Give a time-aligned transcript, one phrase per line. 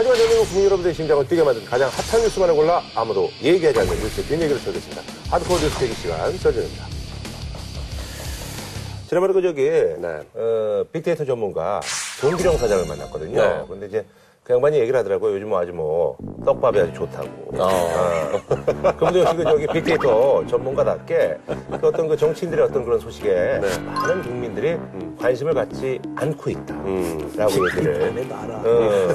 [0.00, 4.26] 하지만 대한민국 국민 여러분들의 심장을 뛰게 만든 가장 핫한 뉴스만을 골라 아무도 얘기하지 않는 뉴스의
[4.28, 5.02] 뒷얘기를 써드립니다.
[5.28, 6.86] 하드코어 뉴스 대기 시간 설정입니다.
[9.06, 10.22] 지난번에 그 저기 네.
[10.32, 11.82] 어, 빅데이터 전문가
[12.18, 13.42] 정기령 사장을 만났거든요.
[13.42, 13.64] 네.
[13.68, 14.06] 근데 이제
[14.50, 15.34] 그 양반이 얘기를 하더라고요.
[15.34, 17.28] 요즘 뭐 아주 뭐 떡밥이 아주 좋다고.
[17.56, 18.40] 어.
[18.98, 21.38] 그분도 그 저기 빅데이터 전문가답게
[21.80, 23.78] 그 어떤 그 정치인들의 어떤 그런 소식에 네.
[23.84, 24.76] 많은 국민들이
[25.20, 26.74] 관심을 갖지 않고 있다.
[26.74, 27.32] 음.
[27.36, 28.12] 라고 얘기를.
[28.12, 28.56] 내도 알아.
[28.56, 29.08] 어.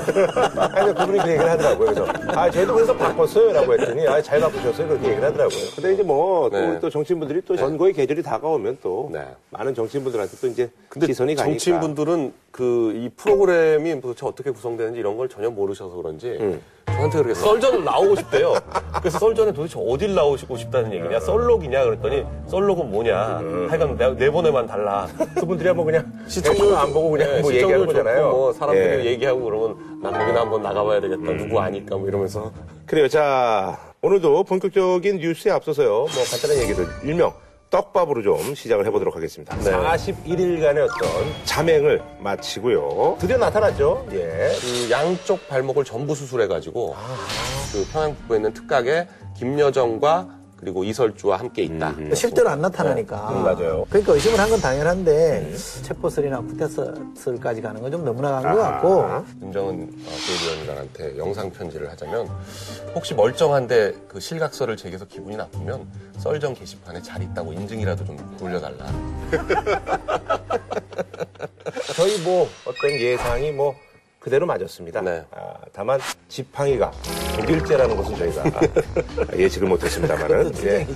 [0.74, 1.94] 아니, 그분이 그 얘기를 하더라고요.
[1.94, 3.52] 그래서, 아, 저희도 그래서 바꿨어요.
[3.52, 4.88] 라고 했더니, 아, 잘 바꾸셨어요.
[4.88, 5.60] 그렇게 얘기를 하더라고요.
[5.76, 6.80] 근데 이제 뭐, 또, 네.
[6.80, 9.26] 또 정치인분들이 또 선거의 계절이 다가오면 또, 네.
[9.50, 11.52] 많은 정치인분들한테 또 이제 근데 시선이 가니까.
[11.52, 16.62] 정치인분들은 그 이 프로그램이 도대체 어떻게 구성되는지 이런 걸 전혀 모르셔서 그런지 음.
[16.88, 18.54] 저한테 그렇게 썰전을 나오고 싶대요.
[19.02, 21.20] 그래서 썰전에 도대체 어딜 나오시고 싶다는 얘기냐?
[21.20, 21.84] 썰록이냐?
[21.84, 23.40] 그랬더니 썰록은 뭐냐?
[23.42, 23.68] 음.
[23.70, 25.06] 하여간 내, 내보내만 달라.
[25.38, 28.30] 그분들이 한번 그냥 시청률 안 보고 그냥 네, 뭐 얘기하는 거잖아요.
[28.30, 28.96] 뭐 사람들이 예.
[29.00, 29.06] 음.
[29.06, 31.34] 얘기하고 그러면 난 거기나 한번 나가봐야 되겠다.
[31.34, 32.54] 누구 아니까 뭐 이러면서
[32.86, 33.10] 그래요.
[33.10, 35.90] 자, 오늘도 본격적인 뉴스에 앞서서요.
[35.90, 37.34] 뭐 간단한 얘기들, 일명
[37.70, 39.56] 떡밥으로 좀 시작을 해보도록 하겠습니다.
[39.58, 39.72] 네.
[39.72, 41.10] 41일간의 어떤
[41.46, 43.18] 잠행을 마치고요.
[43.20, 44.08] 드디어 나타났죠.
[44.14, 44.52] 예.
[44.60, 47.16] 그 양쪽 발목을 전부 수술해가지고 아.
[47.72, 50.35] 그 평양 북부에 있는 특각에 김여정과
[50.66, 51.94] 그리고 이설주와 함께 있다.
[52.16, 53.30] 실제로 안 나타나니까.
[53.30, 53.86] 음, 맞아요.
[53.88, 59.06] 그러니까 의심을 한 건 당연한데 체포설이나 구태설까지 가는 건 좀 너무나 간것 같고
[59.40, 62.28] 김정은 어, 대위원장한테 영상 편지를 하자면
[62.96, 65.88] 혹시 멀쩡한데 그 실각서를 제기해서 기분이 나쁘면
[66.18, 68.88] 썰정 게시판에 잘 있다고 인증이라도 좀 올려달라.
[71.96, 73.76] 저희 뭐 어떤 예상이 뭐
[74.26, 75.02] 그대로 맞았습니다.
[75.02, 75.24] 네.
[75.30, 76.00] 아, 다만
[76.30, 76.92] 지팡이가
[77.36, 78.44] 독일제라는 것은 저희가
[79.38, 80.88] 예측을 못했습니다만은 예.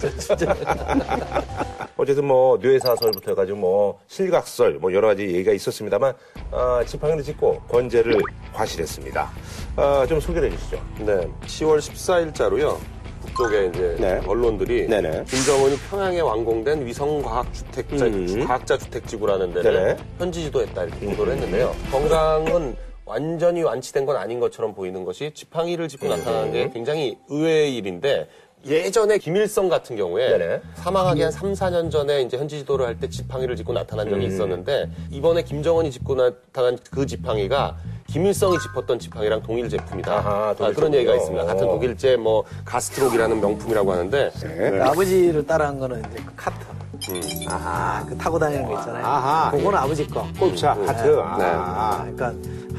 [1.95, 6.15] 어쨌든 뭐 뇌사설부터 해가지고 뭐 실각설 뭐 여러 가지 얘기가 있었습니다만
[6.49, 8.19] 아, 지팡이를 짚고 권제를
[8.51, 9.29] 과실했습니다.
[9.75, 10.81] 아, 좀 소개를 해주시죠.
[11.01, 12.79] 네, 10월 14일자로요.
[13.21, 14.21] 북쪽에 이제 네.
[14.25, 15.25] 언론들이 네네.
[15.25, 18.43] 김정은이 평양에 완공된 위성과학주택자, 음.
[18.47, 19.97] 과학자 주택지구라는 데를 네네.
[20.17, 21.75] 현지 지도했다 이렇게 보도를 했는데요.
[21.91, 22.88] 건강은
[23.19, 26.09] 완전히 완치된 건 아닌 것처럼 보이는 것이 지팡이를 짚고 음.
[26.11, 28.29] 나타나는 게 굉장히 의외의 일인데
[28.67, 30.61] 예전에 김일성 같은 경우에 네네.
[30.75, 34.11] 사망하기 한 3, 4년 전에 이제 현지 지도를 할 때 지팡이를 짚고 나타난 음.
[34.11, 37.77] 적이 있었는데 이번에 김정은이 짚고 나타난 그 지팡이가
[38.07, 40.13] 김일성이 짚었던 지팡이랑 동일 제품이다.
[40.13, 41.15] 아하, 아, 그런 얘기가?
[41.15, 41.45] 있습니다.
[41.45, 41.71] 같은 어.
[41.71, 44.79] 독일제 뭐 가스트록이라는 명품이라고 하는데 네.
[44.81, 46.55] 아버지를 따라한 거는 이제 그 카트.
[47.11, 47.21] 음.
[47.47, 49.03] 아, 그 타고 다니는 거 있잖아요.
[49.05, 49.51] 아하.
[49.51, 50.27] 그거는 아버지 거.
[50.37, 51.07] 골프차 하트.
[51.07, 51.15] 네.
[51.23, 52.33] 아, 그러니까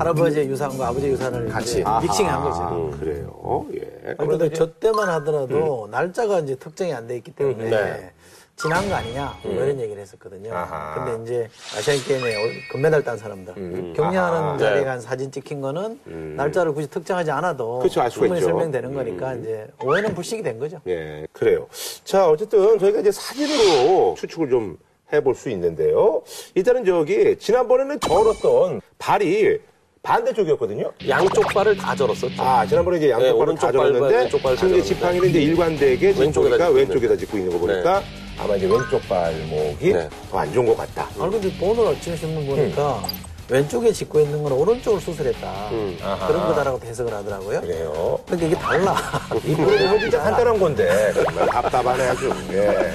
[0.04, 2.62] 할아버지의 유산과 아버지의 유산을 같이 이제 믹싱한 거죠.
[2.62, 3.66] 아, 그래요.
[3.74, 4.14] 예.
[4.16, 8.10] 아니, 근데 저 때만 하더라도 날짜가 이제 특정이 안 돼 있기 때문에 음, 네.
[8.56, 10.54] 지난 거 아니냐 뭐 이런 얘기를 했었거든요.
[10.54, 11.04] 아하.
[11.04, 13.92] 근데 이제 아시안 게임에 올- 금메달 딴 사람들 음.
[13.94, 14.58] 격려하는.
[14.58, 14.84] 자리에 네.
[14.86, 16.00] 간 사진 찍힌 거는
[16.36, 18.40] 날짜를 굳이 특정하지 않아도 그렇죠, 알 수가 충분히.
[18.40, 18.44] 음.
[18.44, 20.80] 설명되는 거니까 이제 오해는 불식이 된 거죠.
[20.86, 21.66] 예, 그래요.
[22.04, 24.78] 자, 어쨌든 저희가 이제 사진으로 추측을 좀
[25.12, 26.22] 해볼 수 있는데요.
[26.54, 29.58] 일단은 저기, 지난번에는 저었던 발이
[30.02, 30.90] 반대쪽이었거든요.
[31.08, 32.42] 양쪽 발을 다 절었었죠.
[32.42, 34.82] 아, 지난번에 이제 양쪽 네, 오른쪽 다 발을 다 지금 이제.
[34.82, 38.02] 지팡이는 이제 일관되게 왼쪽에다 왼쪽에다 짚고 있는 거 보니까
[38.38, 40.08] 아마 이제 왼쪽 발목이 네.
[40.30, 41.02] 더안 좋은 것 같다.
[41.18, 43.02] 아 근데 오늘 아침 신문 보니까
[43.50, 45.98] 왼쪽에 짚고 있는 건 오른쪽을 수술했다 음.
[46.26, 47.60] 그런 거다라고 해석을 하더라고요.
[47.60, 48.18] 그래요.
[48.26, 48.96] 근데 이게 달라.
[49.44, 52.32] 이 프로그램은 진짜 간단한 건데, 정말 답답하네 아주.
[52.52, 52.92] 예.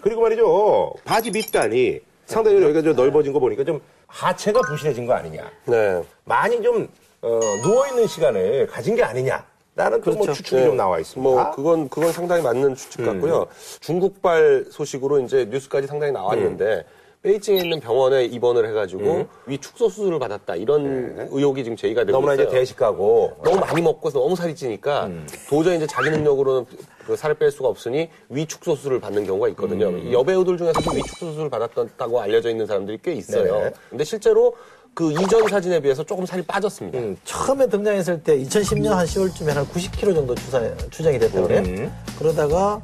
[0.00, 3.80] 그리고 말이죠, 바지 밑단이 상당히 여기가 좀 넓어진 거 보니까 좀
[4.12, 5.50] 하체가 부실해진 거 아니냐.
[5.64, 6.02] 네.
[6.24, 6.88] 많이 좀
[7.22, 9.44] 어, 누워 있는 시간을 가진 게 아니냐.
[9.74, 10.34] 라는 또뭐 그렇죠.
[10.34, 10.66] 추측이 네.
[10.66, 11.30] 좀 나와 있습니다.
[11.30, 11.34] 음.
[11.34, 13.46] 뭐 그건 그건 상당히 맞는 추측 같고요.
[13.80, 16.84] 중국발 소식으로 이제 뉴스까지 상당히 나왔는데
[17.22, 22.20] 베이징에 있는 병원에 입원을 해가지고 위 축소 수술을 받았다 이런 의혹이 지금 제기가 되고 음.
[22.20, 22.48] 너무나 있어요.
[22.48, 25.26] 이제 대식하고 너무 많이 먹고 너무 살이 찌니까 음.
[25.48, 26.66] 도저히 이제 자기 능력으로는
[27.06, 29.88] 그 살을 뺄 수가 없으니 위 축소 수술을 받는 경우가 있거든요.
[29.88, 29.98] 음.
[30.08, 33.54] 이 여배우들 중에서도 위 축소 수술을 받았다고 알려져 있는 사람들이 꽤 있어요.
[33.54, 33.72] 네네.
[33.90, 34.54] 근데 실제로
[34.94, 36.98] 그 이전 사진에 비해서 조금 살이 빠졌습니다.
[36.98, 37.16] 음.
[37.24, 40.60] 처음에 등장했을 때 2010년 한 10월쯤에 한 90kg 정도 추사,
[40.90, 41.62] 추정이 됐다고 그래요.
[41.62, 41.92] 음.
[42.18, 42.80] 그러다가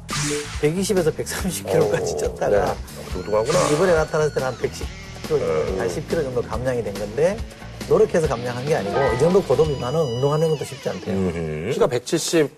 [0.61, 2.75] 120에서 130kg까지 쪘다가
[3.13, 3.69] 뚱뚱하구나.
[3.73, 7.37] 이번에 나타났을 때는 한 110kg, 한 10kg 정도 감량이 된 건데
[7.87, 11.15] 노력해서 감량한 게 아니고 이 정도 고도비만은 운동하는 것도 쉽지 않대요.
[11.15, 11.69] 음.
[11.73, 12.49] 키가 170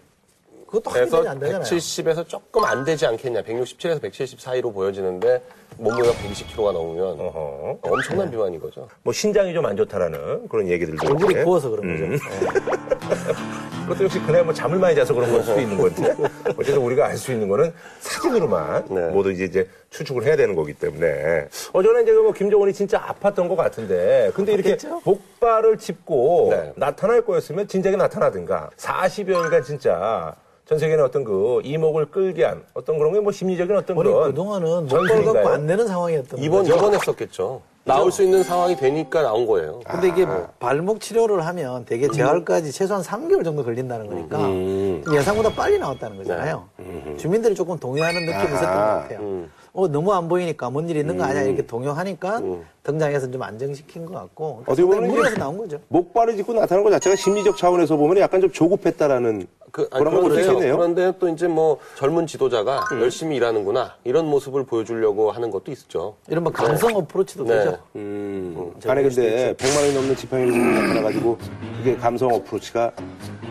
[0.71, 1.63] 그것도 에서 전이 안 되잖아요.
[1.63, 3.41] 170에서 조금 안 되지 않겠냐.
[3.41, 5.41] 167에서 170 사이로 보여지는데
[5.77, 7.79] 몸무게가 120kg가 넘으면 어허.
[7.81, 8.87] 엄청난 비만인 거죠.
[9.03, 12.03] 뭐 신장이 좀 안 좋다라는 그런 얘기들도 얼굴이 있는데 부어서 그런 거죠.
[12.05, 12.11] 음.
[12.17, 13.77] 네.
[13.83, 16.15] 그것도 역시 그날 뭐 잠을 많이 자서 그런 걸 수도 있는 건데
[16.57, 19.07] 어쨌든 우리가 알 수 있는 거는 사진으로만 네.
[19.09, 23.55] 모두 이제, 이제 추측을 해야 되는 거기 때문에 어제는 이제 뭐 김정은이 진짜 아팠던 것
[23.55, 25.03] 같은데 근데 이렇게 아팠겠죠?
[25.03, 26.73] 복 목발을 짚고 네.
[26.75, 30.33] 나타날 거였으면 진작에 나타나든가 40여일간 진짜
[30.71, 34.87] 전 세계는 어떤 그 이목을 끌게 한 어떤 그런 게 뭐 심리적인 어떤 그런 그동안은
[34.87, 35.25] 목걸?
[35.25, 36.75] 갖고 안 되는 상황이었던 이번 거죠.
[36.77, 37.61] 이번 했었겠죠.
[37.83, 39.81] 나올 수 있는 상황이 되니까 나온 거예요.
[39.85, 40.25] 근데 이게
[40.59, 46.69] 발목 치료를 하면 되게 재활까지 최소한 3개월 정도 걸린다는 거니까 좀 예상보다 빨리 나왔다는 거잖아요.
[47.17, 49.43] 주민들이 조금 동요하는 느낌이 있었던 것 같아요.
[49.73, 52.41] 어, 너무 안 보이니까 뭔 일 있는 거 아니야 이렇게 동요하니까
[52.83, 55.79] 등장해서 좀 안정시킨 것 같고 어떻게 보면 무리해서 나온 거죠.
[55.89, 60.39] 목발을 짚고 나타나는 것 자체가 심리적 차원에서 보면 약간 좀 조급했다라는 그, 아니, 그런 그런데요.
[60.51, 60.77] 있겠네요.
[60.77, 66.15] 그런데 또 이제 뭐 젊은 지도자가 열심히 일하는구나 이런 모습을 보여주려고 하는 것도 있죠.
[66.27, 67.57] 이런 뭐 감성 어프로치도 네.
[67.57, 67.77] 되죠.
[67.95, 71.37] 음, 안에 근데 100만 원이 넘는 지팡이를 들고 나타나가지고
[71.77, 72.91] 그게 감성 어프로치가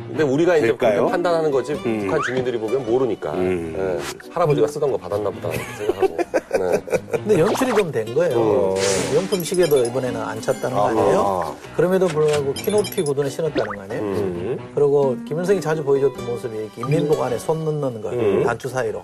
[0.09, 3.99] 근데 우리가 이제 판단하는 거지 북한 주민들이 보기엔 모르니까 예.
[4.31, 6.17] 할아버지가 쓰던 거 받았나 보다 생각하고.
[6.17, 6.83] 네.
[7.13, 8.75] 근데 연출이 좀 된 거예요.
[9.15, 11.57] 명품 시계도 이번에는 안 찼다는 거 아니에요?
[11.77, 14.50] 그럼에도 불구하고 키높이 구두는 신었다는 거 아니에요?
[14.75, 18.11] 그리고 김현성이 자주 보여줬던 모습이 인민복 안에 손 넣는 거
[18.45, 19.03] 단추 사이로.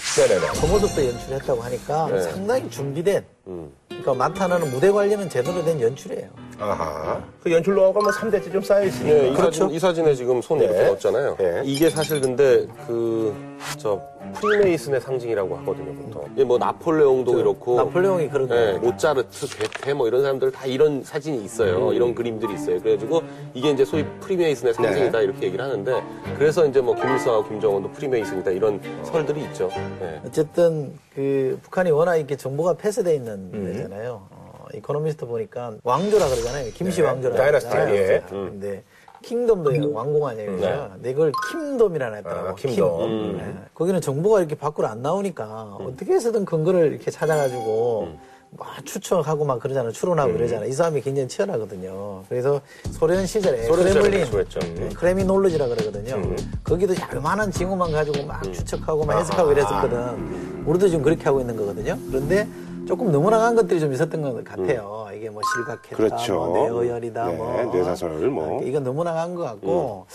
[0.60, 3.24] 그 모습도 연출했다고 하니까 상당히 준비된
[3.88, 6.28] 그러니까 나타나는 무대 관리는 제대로 된 연출이에요.
[6.58, 7.22] 아하.
[7.42, 9.16] 그 연출 노하우가 뭐 3대째 좀 쌓여있으니까.
[9.16, 10.86] 네, 이, 사진, 이 사진에 지금 손 이렇게 네.
[10.86, 11.36] 넣었잖아요.
[11.38, 11.62] 네.
[11.64, 13.34] 이게 사실 근데 그,
[13.78, 14.00] 저,
[14.40, 16.24] 프리메이슨의 상징이라고 하거든요, 보통.
[16.34, 17.76] 이게 뭐 나폴레옹도 이렇고.
[17.76, 18.78] 나폴레옹이 그런 네, 거예요.
[18.80, 21.92] 모차르트, 괴테 뭐 이런 사람들 다 이런 사진이 있어요.
[21.92, 22.80] 이런 그림들이 있어요.
[22.80, 23.22] 그래가지고
[23.54, 26.02] 이게 이제 소위 프리메이슨의 상징이다 이렇게 얘기를 하는데
[26.38, 29.68] 그래서 이제 뭐 김일성하고 김정은도 프리메이슨이다 이런 설들이 있죠.
[30.00, 30.20] 네.
[30.26, 34.26] 어쨌든 그 북한이 워낙 이렇게 정보가 폐쇄돼 있는 데잖아요.
[34.30, 36.70] 어, 이코노미스트 보니까 왕조라 그러잖아요.
[36.72, 37.06] 김씨 네.
[37.06, 37.96] 왕조라 dynasty, 그러잖아요.
[37.96, 38.22] 예.
[38.30, 38.82] 근데
[39.22, 40.52] 킹덤도 왕궁 아니에요.
[40.52, 40.90] 그죠?
[40.94, 42.48] 근데 이걸 킴돔이라 했더라고.
[42.48, 43.36] 아, 킴돔.
[43.38, 43.54] 네.
[43.74, 48.08] 거기는 정보가 이렇게 밖으로 안 나오니까 어떻게 해서든 근거를 이렇게 찾아가지고
[48.56, 49.92] 막 추측하고 막 그러잖아요.
[49.92, 50.68] 추론하고 그러잖아요.
[50.68, 52.22] 이 사람이 굉장히 치열하거든요.
[52.28, 52.60] 그래서
[52.92, 53.92] 소련 시절에 소련
[54.30, 54.60] 그랬죠.
[54.60, 56.22] 네, 크레미놀로지라 그러거든요.
[56.62, 60.64] 거기도 요만한 징후만 가지고 막 추측하고 막 해석하고 이랬었거든.
[60.66, 61.98] 우리도 지금 그렇게 하고 있는 거거든요.
[62.08, 62.46] 그런데
[62.86, 65.08] 조금 너무나간 것들이 좀 있었던 것 같아요.
[65.14, 66.34] 이게 뭐 실각했다, 그렇죠.
[66.34, 68.60] 뭐 뇌어열이다, 네, 뭐 뇌사설 뭐.
[68.60, 70.06] 아, 이건 너무나간 것 같고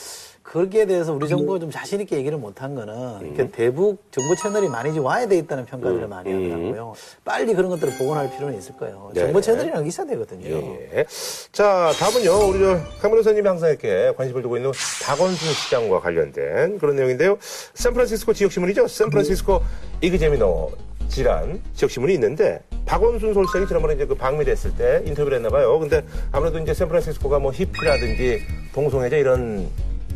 [0.43, 4.93] 거기에 대해서 우리 정부가 좀 자신 있게 얘기를 못한 거는 이렇게 대북 정보 채널이 많이
[4.93, 6.93] 좀 와야 돼 있다는 평가들을 많이 하더라고요.
[7.23, 9.11] 빨리 그런 것들을 복원할 필요는 있을 거예요.
[9.13, 9.21] 네.
[9.21, 10.47] 정보 채널이라는 게 있어야 되거든요.
[10.49, 11.05] 예.
[11.51, 14.71] 자, 다음은요, 우리 저, 선생님이 항상 이렇게 관심을 두고 있는
[15.05, 17.37] 박원순 시장과 관련된 그런 내용인데요.
[17.75, 18.87] 샌프란시스코 지역 신문이죠.
[18.87, 19.61] 샌프란시스코
[20.01, 20.69] 이그제미너
[21.11, 25.77] 지란 지역신문이 있는데, 박원순 서울시장이 지난번에 이제 그 방미를 했을 때 인터뷰를 했나 봐요.
[25.77, 28.41] 근데 아무래도 이제 샌프란시스코가 뭐 히피라든지
[28.73, 29.69] 동성애자 이런,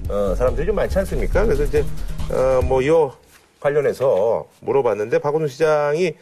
[0.09, 1.45] 어, 사람들이 좀 많지 않습니까?
[1.45, 1.83] 그래서 이제,
[2.31, 2.89] 어, 뭐, 이
[3.59, 6.13] 관련해서 물어봤는데, 박원순 시장이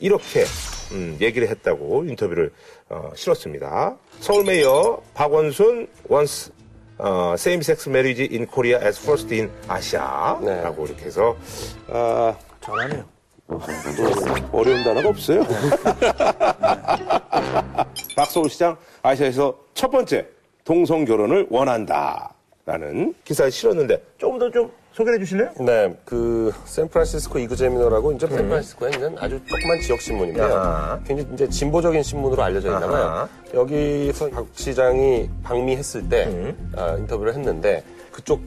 [0.00, 0.44] 이렇게
[0.92, 2.50] 음, 얘기를 했다고 인터뷰를
[2.88, 3.96] 어, 실었습니다.
[4.20, 6.52] 서울 메이어 박원순 once
[6.96, 11.36] 어, same-sex marriage in Korea as first in Asia라고 이렇게 해서
[11.88, 13.13] 어, 잘하네요.
[14.52, 15.44] 어려운 단어가 없어요.
[18.16, 20.26] 박서울 시장 아시아에서 첫 번째
[20.64, 22.32] 동성 결혼을 원한다
[22.66, 25.50] 라는 기사를 실었는데 조금 더 좀 소개해 주실래요?
[25.58, 30.44] 네, 그 샌프란시스코 이그제미너라고 이제 샌프란시스코에 있는 아주 조그만 지역 신문인데요.
[30.46, 31.00] 아하.
[31.04, 33.02] 굉장히 이제 진보적인 신문으로 알려져 있나 봐요.
[33.02, 33.28] 아하.
[33.54, 37.82] 여기서 박 시장이 방미했을 때 아, 인터뷰를 했는데
[38.12, 38.40] 그쪽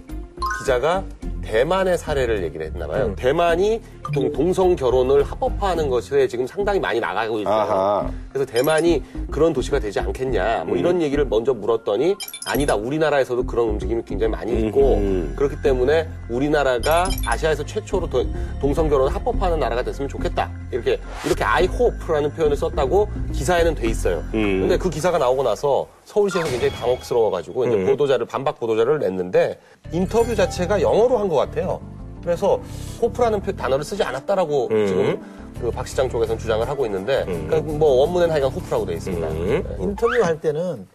[0.60, 1.04] 기자가
[1.52, 3.14] 대만의 사례를 얘기를 했나 봐요.
[3.16, 3.82] 대만이
[4.14, 7.54] 동- 동성 결혼을 합법화하는 것에 지금 상당히 많이 나가고 있어요.
[7.54, 8.10] 아하.
[8.34, 14.04] 그래서 대만이 그런 도시가 되지 않겠냐 뭐 이런 얘기를 먼저 물었더니 아니다 우리나라에서도 그런 움직임이
[14.06, 14.96] 굉장히 많이 있고
[15.36, 18.26] 그렇기 때문에 우리나라가 아시아에서 최초로 도-
[18.60, 24.24] 동성 결혼을 합법화하는 나라가 됐으면 좋겠다 이렇게 이렇게 I hope라는 표현을 썼다고 기사에는 돼 있어요.
[24.32, 29.60] 근데 그 기사가 나오고 나서 서울시에서 굉장히 당혹스러워가지고 이제 보도자를 반박 보도자를 냈는데
[29.92, 31.80] 인터뷰 자체가 영어로 한것 같아요.
[32.24, 32.60] 그래서
[33.02, 35.22] 호프라는 표- 단어를 쓰지 않았다라고 지금
[35.62, 39.28] 그 박 시장 쪽에서는 주장을 하고 있는데 그러니까 뭐 원문에는 하여간 호프라고 돼 있습니다.
[39.30, 39.64] 네.
[39.80, 40.88] 인터뷰할 때는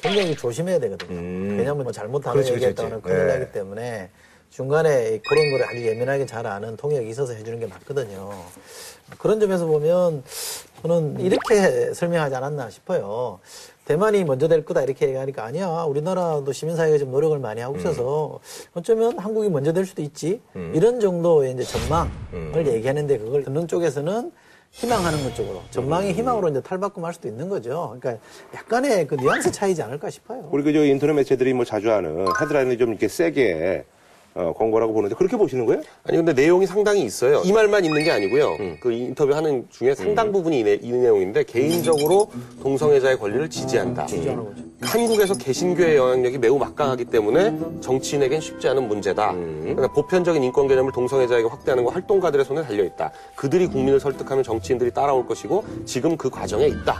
[0.00, 1.56] 굉장히 조심해야 되거든요.
[1.56, 3.16] 왜냐하면 뭐 잘못 단어 그렇지, 얘기했다가는 그렇지.
[3.16, 3.38] 큰일 네.
[3.38, 4.10] 나기 때문에
[4.50, 8.30] 중간에 그런 거를 아주 예민하게 잘 아는 통역이 있어서 해주는 게 맞거든요.
[9.18, 10.24] 그런 점에서 보면
[10.82, 13.38] 저는 이렇게 설명하지 않았나 싶어요.
[13.88, 15.66] 대만이 먼저 될 거다 이렇게 얘기하니까 아니야.
[15.84, 18.38] 우리나라도 시민사회가 좀 노력을 많이 하고 있어서
[18.74, 20.42] 어쩌면 한국이 먼저 될 수도 있지.
[20.74, 24.30] 이런 정도의 이제 전망을 얘기하는데 그걸 듣는 쪽에서는
[24.72, 27.96] 희망하는 것 쪽으로 전망이 희망으로 이제 탈바꿈할 수도 있는 거죠.
[27.98, 28.22] 그러니까
[28.54, 30.46] 약간의 그 뉘앙스 차이지 않을까 싶어요.
[30.52, 33.86] 우리 그저 인터넷 매체들이 뭐 자주 하는 헤드라인을 좀 이렇게 세게
[34.34, 35.82] 어, 권고라고 보는데 그렇게 보시는 거예요?
[36.04, 37.42] 아니 근데 내용이 상당히 있어요.
[37.44, 38.56] 이 말만 있는 게 아니고요.
[38.80, 42.30] 그 인터뷰 하는 중에 상당 부분이 이, 내, 이 내용인데 개인적으로
[42.62, 44.06] 동성애자의 권리를 지지한다.
[44.80, 49.32] 한국에서 개신교의 영향력이 매우 막강하기 때문에 정치인에겐 쉽지 않은 문제다.
[49.32, 53.10] 그러니까 보편적인 인권 개념을 동성애자에게 확대하는 건 활동가들의 손에 달려 있다.
[53.34, 56.96] 그들이 국민을 설득하면 정치인들이 따라올 것이고 지금 그 과정에 있다.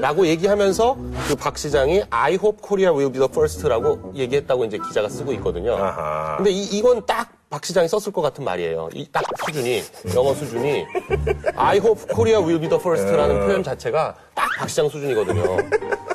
[0.00, 0.96] 라고 얘기하면서
[1.28, 5.74] 그 박 시장이 I hope Korea will be the first라고 얘기했다고 이제 기자가 쓰고 있거든요.
[5.74, 6.36] 아하.
[6.36, 8.88] 근데 이, 이건 딱 박 시장이 썼을 것 같은 말이에요.
[8.94, 9.82] 이 딱 수준이
[10.14, 10.86] 영어 수준이
[11.54, 15.58] I hope Korea will be the first라는 표현 자체가 딱 박 시장 수준이거든요.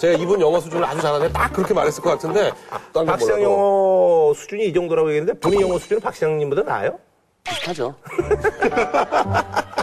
[0.02, 4.34] 제가 이분 영어 수준을 아주 잘하는데 딱 그렇게 말했을 것 같은데 박 시장 몰라도 영어
[4.34, 6.98] 수준이 이 정도라고 얘기했는데 본인 영어 수준은 박 시장님보다 나아요?
[7.44, 7.94] 비슷하죠.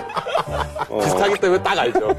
[1.02, 2.14] 비슷하기 때문에 딱 알죠.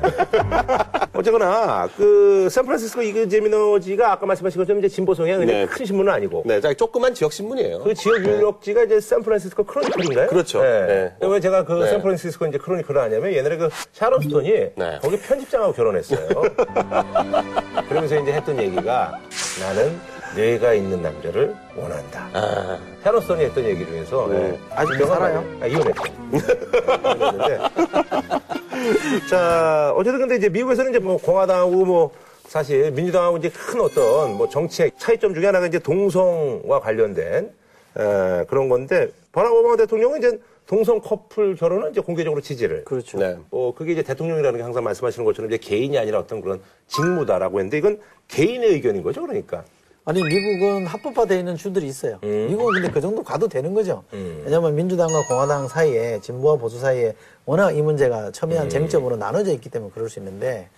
[1.13, 5.65] 어쨌거나 그 샌프란시스코 이그 제미너지가 아까 말씀하신 것처럼 이제 진보 성향 은 네.
[5.65, 7.83] 큰 신문은 아니고 네, 자, 조그만 지역 신문이에요.
[7.83, 10.27] 그 지역 유력지가 이제 샌프란시스코 크로니클인가요?
[10.27, 10.61] 그렇죠.
[10.61, 11.13] 네.
[11.19, 11.27] 네.
[11.27, 11.89] 왜 제가 그 네.
[11.91, 14.99] 샌프란시스코 이제 크로니클을 하냐면 옛날에 그 샤론 스톤이 네.
[15.01, 16.27] 거기 편집장하고 결혼했어요.
[17.87, 19.19] 그러면서 이제 했던 얘기가
[19.61, 22.29] 나는 뇌가 있는 남자를 원한다.
[22.33, 22.79] 아,
[23.21, 24.59] 스톤이 했던 얘기 중에서 네.
[24.71, 25.45] 아직도 명확하게- 살아요?
[25.61, 26.03] 아, 이혼했죠.
[29.29, 32.11] 자, 어쨌든 근데 이제 미국에서는 이제 뭐 공화당하고 뭐
[32.47, 37.51] 사실 민주당하고 이제 큰 어떤 뭐 정책 차이점 중에 하나가 이제 동성과 관련된
[37.97, 42.83] 에, 그런 건데 버락 오바마 대통령은 이제 동성 커플 결혼은 이제 공개적으로 지지를.
[42.85, 43.17] 그렇죠.
[43.19, 43.37] 네.
[43.51, 47.77] 어, 그게 이제 대통령이라는 게 항상 말씀하시는 것처럼 이제 개인이 아니라 어떤 그런 직무다라고 했는데
[47.77, 49.63] 이건 개인의 의견인 거죠, 그러니까.
[50.07, 52.19] 아니 미국은 합법화되어 있는 주들이 있어요.
[52.21, 54.03] 미국은 근데 그 정도 가도 되는 거죠.
[54.11, 59.91] 왜냐하면 민주당과 공화당 사이에 진보와 보수 사이에 워낙 이 문제가 첨예한 쟁점으로 나눠져 있기 때문에
[59.93, 60.69] 그럴 수 있는데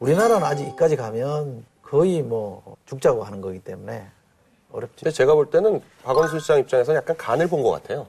[0.00, 4.04] 우리나라는 아직 이까지 가면 거의 뭐 죽자고 하는 거기 때문에
[4.70, 5.10] 어렵죠.
[5.10, 8.06] 제가 볼 때는 박원순 시장 입장에서는 약간 간을 본 것 같아요.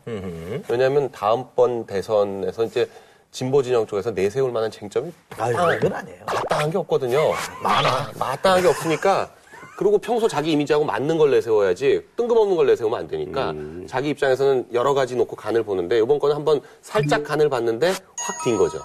[0.67, 2.89] 왜냐하면 다음번 대선에서 이제
[3.31, 6.19] 진보 진영 쪽에서 내세울 만한 쟁점이 아유 이건 아니에요.
[6.25, 7.19] 마땅한 게 없거든요.
[7.63, 8.11] 많아.
[8.19, 9.29] 마땅한 게 없으니까.
[9.77, 13.53] 그리고 평소 자기 이미지하고 맞는 걸 내세워야지 뜬금없는 걸 내세우면 안 되니까
[13.87, 18.79] 자기 입장에서는 여러 가지 놓고 간을 보는데 이번 거는 한번 살짝 간을 봤는데 확뛴 거죠.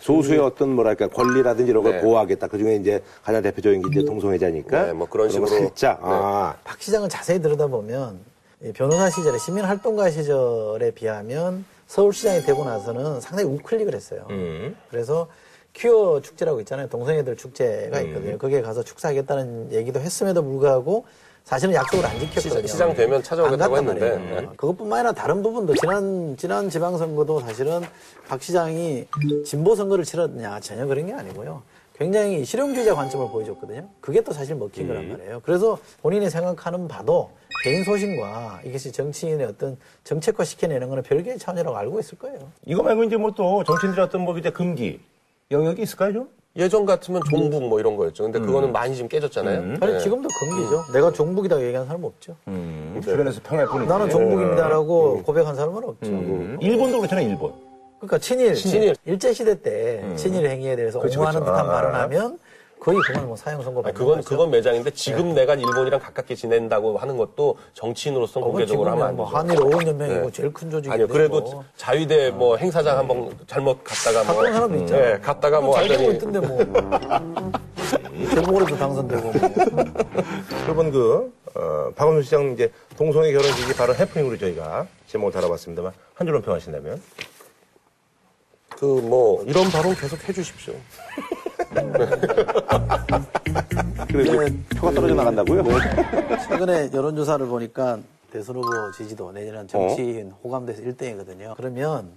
[0.00, 2.00] 소수의 어떤 뭐랄까 권리라든지 이런 걸 네.
[2.00, 2.46] 보호하겠다.
[2.48, 4.86] 그 중에 이제 가장 대표적인 게 이제 동성애자니까.
[4.86, 5.46] 네, 뭐 그런 거 식으로.
[5.48, 5.98] 살짝.
[6.02, 6.54] 아.
[6.64, 8.18] 박 시장을 자세히 들여다보면
[8.62, 14.26] 이 변호사 시절에 시민 활동가 시절에 비하면 서울시장이 되고 나서는 상당히 우클릭을 했어요.
[14.30, 14.76] 음.
[14.90, 15.28] 그래서
[15.74, 16.88] 퀴어 축제라고 있잖아요.
[16.88, 18.38] 동성애들 축제가 있거든요.
[18.38, 21.04] 거기에 가서 축사하겠다는 얘기도 했음에도 불구하고
[21.42, 22.66] 사실은 약속을 안 지켰거든요.
[22.66, 24.16] 시장- 되면 찾아오겠다고 했는데.
[24.16, 24.48] 네.
[24.56, 27.82] 그것뿐만 아니라 다른 부분도 지난 지난 지방선거도 사실은
[28.28, 29.06] 박 시장이
[29.44, 31.62] 진보 선거를 치렀느냐 전혀 그런 게 아니고요.
[31.96, 33.86] 굉장히 실용주의자 관점을 보여줬거든요.
[34.00, 35.40] 그게 또 사실 먹힌 거란 말이에요.
[35.44, 37.30] 그래서 본인이 생각하는 바도
[37.62, 42.38] 개인 소신과 이것이 정치인의 어떤 정책화 시켜내는 거는 별개의 차원이라고 알고 있을 거예요.
[42.64, 45.00] 이거 말고 이제 뭐 또 정치인들의 어떤 뭐 이제 금기
[45.50, 46.28] 영역이 있을까요, 좀?
[46.56, 48.22] 예전 같으면 종북 뭐 이런 거였죠.
[48.24, 49.76] 근데 그거는 많이 지금 깨졌잖아요.
[49.80, 49.98] 아니 네.
[49.98, 50.92] 지금도 금기죠.
[50.92, 52.36] 내가 종북이다 얘기하는 사람은 없죠.
[53.02, 53.88] 주변에서 평할 뿐이지.
[53.88, 56.10] 나는 종북입니다라고 고백한 사람은 없죠.
[56.60, 57.52] 일본도 그렇잖아요, 일본.
[57.98, 58.94] 그러니까 친일, 친일.
[59.04, 61.52] 일제 시대 때 친일 행위에 대해서 그렇죠, 옹호하는 그렇죠.
[61.56, 61.72] 듯한 아.
[61.72, 62.38] 발언하면
[62.84, 64.28] 거의 그건 뭐 사형 선고 아니, 받는 그건 거죠.
[64.28, 69.24] 그건 매장인데 지금 내가 일본이랑 가깝게 지낸다고 하는 것도 정치인으로서 그건 공개적으로 하면 안 뭐
[69.26, 69.36] 되죠.
[69.38, 70.30] 한일 오은 연맹이고 네.
[70.30, 71.64] 제일 큰 조직인데 아니요, 그래도 뭐.
[71.78, 74.34] 자위대 뭐 행사장 한번 잘못 갔다가 뭐.
[74.36, 75.00] 갔던 사람도 있잖아.
[75.02, 76.08] 네, 갔다가 뭐 완전히.
[76.14, 76.58] 있던데 뭐.
[78.34, 79.32] 재보궐에도 당선되고 뭐.
[80.64, 86.26] 여러분 그 어, 박원순 시장 이제 동성애 결혼 지지 발언 해프닝으로 저희가 제목을 달아봤습니다만 한
[86.26, 87.00] 줄로 평하신다면
[88.68, 90.74] 그 뭐 이런 발언 계속 해주십시오.
[94.08, 94.32] 그래서
[94.76, 95.64] 표가 떨어져 나간다고요?
[96.48, 97.98] 최근에 여론조사를 보니까
[98.32, 101.54] 대선 후보 지지도 내년은 정치인 호감돼서 1등이거든요.
[101.56, 102.10] 그러면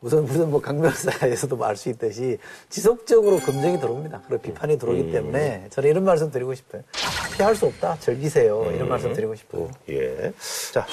[0.00, 4.22] 우선 무슨 뭐 강변사에서도 알 수 있듯이 지속적으로 검증이 들어옵니다.
[4.26, 6.82] 그리고 비판이 들어오기 때문에 저는 이런 말씀 드리고 싶어요.
[7.36, 7.96] 피할 수 없다.
[8.00, 8.68] 즐기세요.
[8.74, 9.70] 이런 말씀 드리고 싶어요.
[9.90, 10.32] 예.
[10.72, 10.84] 자,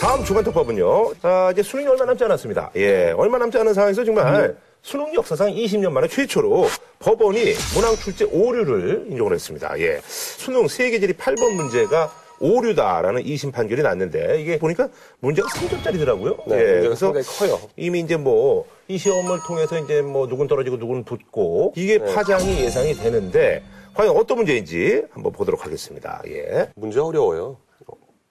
[0.00, 1.14] 다음 주간 특법은요.
[1.22, 2.70] 자, 이제 수능이 얼마 남지 않았습니다.
[2.76, 3.12] 예.
[3.12, 6.66] 얼마 남지 않은 상황에서 정말 수능 역사상 20년 만에 최초로
[7.00, 7.40] 법원이
[7.74, 9.78] 문항 출제 오류를 인정을 했습니다.
[9.80, 10.00] 예.
[10.04, 14.88] 수능 세계지리 8번 문제가 오류다라는 2심 판결이 났는데 이게 보니까
[15.20, 16.48] 문제가 3점짜리더라고요.
[16.48, 16.72] 네, 예.
[16.74, 17.60] 문제가 상당히 커요.
[17.76, 22.94] 이미 이제 뭐 이 시험을 통해서 이제 뭐 누군 떨어지고 누군 붙고 이게 파장이 예상이
[22.94, 26.22] 되는데 과연 어떤 문제인지 한번 보도록 하겠습니다.
[26.26, 26.70] 예.
[26.74, 27.58] 문제 어려워요.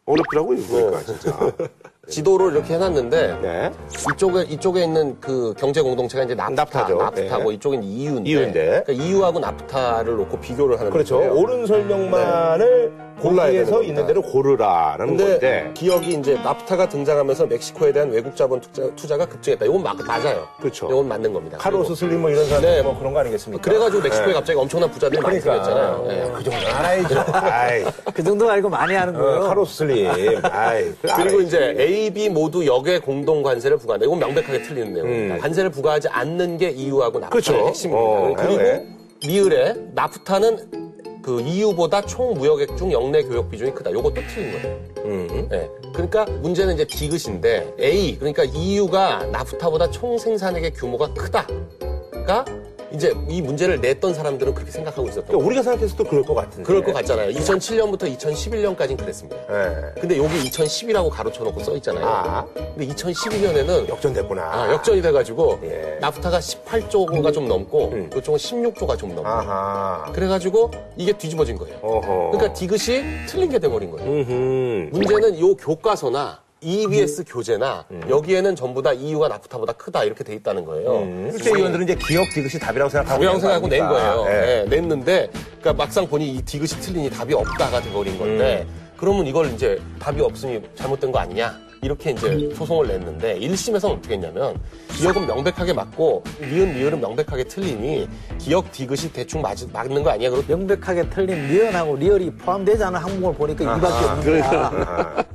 [0.06, 1.38] 어렵더라고요, 이거 진짜.
[2.09, 3.71] 지도를 이렇게 해놨는데 네.
[4.13, 6.95] 이쪽에 이쪽에 있는 그 경제 공동체가 이제 나프타, 나프타죠.
[6.95, 7.55] 나프타고 네.
[7.55, 8.83] 이쪽은 이유인데, 이유인데.
[8.85, 11.17] 그러니까 이유하고 나프타를 놓고 비교를 하는 그렇죠.
[11.17, 11.33] 거예요.
[11.33, 13.89] 옳은 설명만을 골라야 거기에서 겁니다.
[13.89, 15.71] 있는 대로 고르라라는 건데.
[15.73, 18.61] 기억이 이제 나프타가 등장하면서 멕시코에 대한 외국 자본
[18.95, 19.65] 투자, 가 급증했다.
[19.65, 20.47] 이건 마- 맞아요.
[20.61, 20.85] 그렇죠.
[20.87, 21.57] 이건 맞는 겁니다.
[21.57, 22.81] 카로스 슬림 뭐 이런 사람들 네.
[22.83, 23.63] 뭐 그런 거 아니겠습니까?
[23.63, 24.33] 그래가지고 멕시코에 네.
[24.33, 26.03] 갑자기 엄청난 부자들이 많이 생겼잖아요.
[26.03, 26.31] 그러니까 예.
[26.31, 27.25] 그 정도는 알아야죠.
[27.33, 27.83] 아이,
[28.13, 29.39] 그 정도 알고 많이 하는 거예요.
[29.39, 30.07] 어, 카로스 슬림.
[30.43, 31.43] 아이, 그리고 알아야지.
[31.43, 34.06] 이제 A, B 모두 역의 공동 관세를 부과한다.
[34.06, 35.38] 이건 명백하게 틀리는 내용입니다.
[35.39, 37.30] 관세를 부과하지 않는 게 EU하고 나프타의 음.
[37.30, 37.68] 그렇죠.
[37.68, 38.01] 핵심입니다.
[38.01, 38.88] 어, 그리고 네.
[39.25, 40.88] 미을에 나프타는
[41.24, 43.92] 그 EU보다 총 무역액 중 영내 교역 비중이 크다.
[43.92, 44.80] 요것도 틀린 거예요.
[45.06, 45.48] 음.
[45.50, 45.70] 네.
[45.94, 52.46] 그러니까 문제는 이제 디귿인데 A 그러니까 EU가 나프타보다 총 생산액의 규모가 크다가
[52.94, 55.46] 이제 이 문제를 냈던 사람들은 그렇게 생각하고 있었던 그러니까 거예요.
[55.48, 56.63] 우리가 생각해서도 그럴 것 같은데.
[56.63, 57.32] 그럴 것 같잖아요.
[57.32, 59.38] 2007년부터 2011년까지는 그랬습니다.
[59.50, 60.00] 예.
[60.00, 62.06] 근데 여기 2010이라고 가로쳐놓고 써 있잖아요.
[62.06, 62.46] 아.
[62.56, 64.41] 근데 2012년에는 역전됐구나.
[64.41, 65.98] 아, 역전이 돼가지고 예.
[66.00, 68.10] 나프타가 18조가 좀 넘고 음.
[68.15, 70.12] 이쪽은 16조가 좀 넘고 아하.
[70.13, 71.77] 그래가지고 이게 뒤집어진 거예요.
[71.82, 72.32] 어허.
[72.32, 74.10] 그러니까 디귿이 틀린 게 돼버린 거예요.
[74.10, 74.89] 음흠.
[74.91, 78.01] 문제는 요 교과서나 EBS 교재나 음.
[78.09, 81.01] 여기에는 전부 다 EU가 나프타보다 크다 이렇게 돼 있다는 거예요.
[81.01, 81.29] 음.
[81.31, 83.23] 실제 의원들은 이제 기역 디귿이 답이라고 생각하고.
[83.23, 84.09] 있는 생각하고 낸거 거예요.
[84.09, 84.31] 아닙니까?
[84.35, 84.45] 예.
[84.63, 88.87] 네, 냈는데 그러니까 막상 보니 이 디귿이 틀리니 답이 없다가 돼버린 건데 음.
[88.97, 94.59] 그러면 이걸 이제 답이 없으니 잘못된 거 아니냐 이렇게 이제 소송을 냈는데 1심에서는 어떻게 했냐면
[94.93, 98.07] 기역은 명백하게 맞고 니은 리을은 명백하게 틀리니
[98.39, 100.31] 기역 디귿이 대충 맞, 맞는 거 아니야?
[100.31, 105.25] 그리고 명백하게 틀린 니은하고 리을이 포함되지 않은 항목을 보니까 이밖에 없는 거야.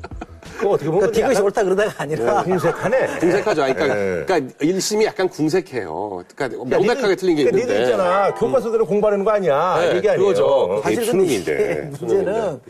[0.71, 3.07] 어떻게 보면 그러니까 디귿이 약간 옳다 그러다가 아니라 궁색하네.
[3.21, 3.63] 궁색하죠.
[3.63, 4.25] 그러니까, 예.
[4.25, 6.25] 그러니까 1심이 약간 궁색해요.
[6.35, 7.81] 그러니까 명백하게 틀린 게 그러니까 있는데.
[7.81, 8.35] 니들 있잖아.
[8.35, 9.79] 교과서대로 공부하는 거 아니야.
[9.81, 10.27] 네, 이게 아니에요.
[10.29, 10.47] 그거죠.
[10.47, 11.91] 어, 사실 수능인데.
[11.99, 12.61] 문제는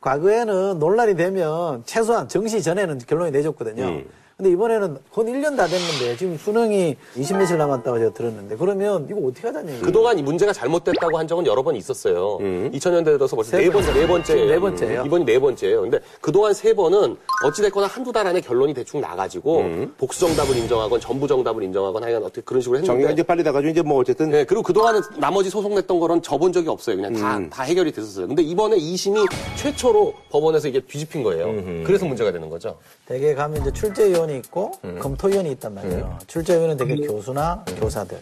[0.00, 3.84] 과거에는 논란이 되면 최소한 정시 전에는 결론이 내줬거든요.
[3.84, 4.04] 음.
[4.38, 9.18] 근데 이번에는 곧 1년 다 됐는데 지금 수능이 20 며칠 남았다고 제가 들었는데 그러면 이거
[9.26, 9.84] 어떻게 하자는 얘기예요?
[9.84, 12.38] 그동안 이 문제가 잘못됐다고 한 적은 여러 번 있었어요.
[12.38, 13.94] 2000년대 들어서 벌써 세 네 번, 번.
[13.94, 14.22] 네 번째예요.
[14.36, 15.02] 지금 네 번째예요.
[15.06, 15.80] 이번이 네 번째예요.
[15.82, 17.16] 근데 그동안 세 번은
[17.46, 19.64] 어찌됐거나 한두 달 안에 결론이 대충 나가지고
[19.98, 23.12] 복수 정답을 인정하건 전부 정답을 인정하건 하여간 어떻게 그런 식으로 정리가 했는데.
[23.14, 26.68] 이제 빨리 나가지고 이제 뭐 어쨌든 네, 그리고 그동안은 나머지 소송 냈던 거는 접은 적이
[26.68, 26.94] 없어요.
[26.94, 27.50] 그냥 다, 음.
[27.50, 28.28] 다 해결이 됐었어요.
[28.28, 31.82] 근데 이번에 2심이 최초로 법원에서 이게 뒤집힌 거예요.
[31.84, 32.78] 그래서 문제가 되는 거죠.
[33.04, 34.98] 대개 가면 이제 출제위원 이 있고 음.
[35.00, 36.18] 검토위원이 있단 말이에요.
[36.26, 38.18] 출제위원은 대개 교수나 교사들.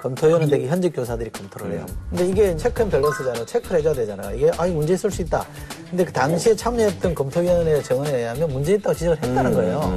[0.00, 1.86] 검토위원은 대개 현직 교사들이 검토를 해요.
[1.88, 1.96] 음.
[2.10, 3.44] 근데 이게 check and balance잖아요.
[3.44, 4.34] 체크를 해줘야 되잖아요.
[4.34, 5.44] 이게, 아, 이 문제 있을 수 있다.
[5.90, 9.94] 근데 그 당시에 참여했던 검토위원회 정원에 의하면 문제 있다고 지적을 음, 했다는 거예요.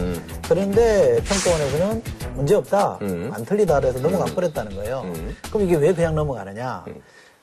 [0.49, 2.03] 그런데 평가원에서는
[2.35, 2.99] 문제 없다.
[3.31, 3.79] 안 틀리다.
[3.79, 5.05] 그래서 넘어가 버렸다는 거예요.
[5.49, 6.83] 그럼 이게 왜 그냥 넘어가느냐.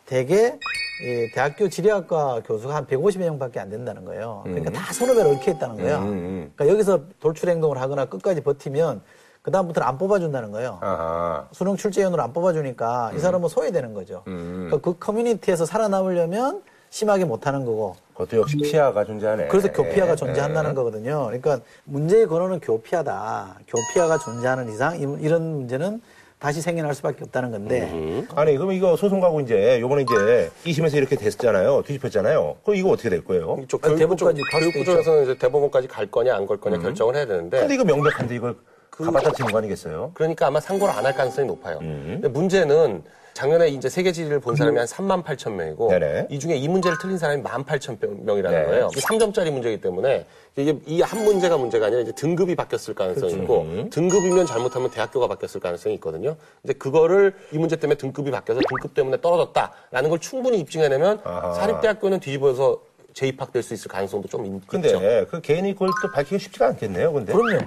[0.04, 0.58] 대개
[1.02, 4.42] 이 대학교 지리학과 교수가 한 150여 명밖에 안 된다는 거예요.
[4.44, 6.00] 그러니까 다 손오배로 얽혀 있다는 거예요.
[6.00, 9.00] 그러니까 여기서 돌출 행동을 하거나 끝까지 버티면
[9.42, 10.78] 그 다음부터는 안 뽑아준다는 거예요.
[10.82, 11.48] 아하.
[11.52, 14.22] 수능 출제위원으로 안 뽑아주니까 이 사람은 소외되는 거죠.
[14.24, 19.46] 그러니까 그 커뮤니티에서 살아남으려면 심하게 못하는 거고 그것도 역시 피아가 존재하네.
[19.48, 21.24] 그래서 교피아가 예, 존재한다는 거거든요.
[21.26, 23.60] 그러니까 문제의 근원은 교피아다.
[23.66, 26.02] 교피아가 존재하는 이상 이- 이런 문제는
[26.40, 31.14] 다시 생겨날 수밖에 없다는 건데 아니 그럼 이거 소송 가고 이제 요번에 이제 2심에서 이렇게
[31.14, 31.82] 됐잖아요.
[31.86, 32.56] 뒤집혔잖아요.
[32.64, 33.58] 그럼 이거 어떻게 될 거예요?
[33.62, 37.74] 이쪽 아니, 대법까지 교육부쪽에서는 이제 대법원까지 갈 거냐 안 갈 거냐 결정을 해야 되는데 근데
[37.74, 38.56] 이거 명백한데 이걸
[38.90, 40.12] 가봤다 치는 거 아니겠어요?
[40.14, 41.78] 그러니까 아마 상고를 안 할 가능성이 높아요.
[41.78, 43.02] 근데 문제는
[43.40, 46.26] 작년에 이제 세계 지리를 본 사람이 한 3만 8천 명이고 네네.
[46.28, 48.66] 이 중에 이 문제를 틀린 사람이 1만 8천 명이라는 네.
[48.66, 48.88] 거예요.
[48.88, 50.26] 3점짜리 문제이기 때문에
[50.56, 55.58] 이게 이 한 문제가 문제가 아니라 이제 등급이 바뀌었을 가능성이 있고 등급이면 잘못하면 대학교가 바뀌었을
[55.58, 56.36] 가능성이 있거든요.
[56.64, 61.54] 이제 그거를 이 문제 때문에 등급이 바뀌어서 등급 때문에 떨어졌다라는 걸 충분히 입증해내면 아하.
[61.54, 62.78] 사립대학교는 뒤집어서
[63.14, 65.24] 재입학될 수 있을 가능성도 좀 있- 근데.
[65.30, 67.10] 그 개인이 그걸 또 밝히기 쉽지가 않겠네요.
[67.12, 67.58] 근데 그럼요.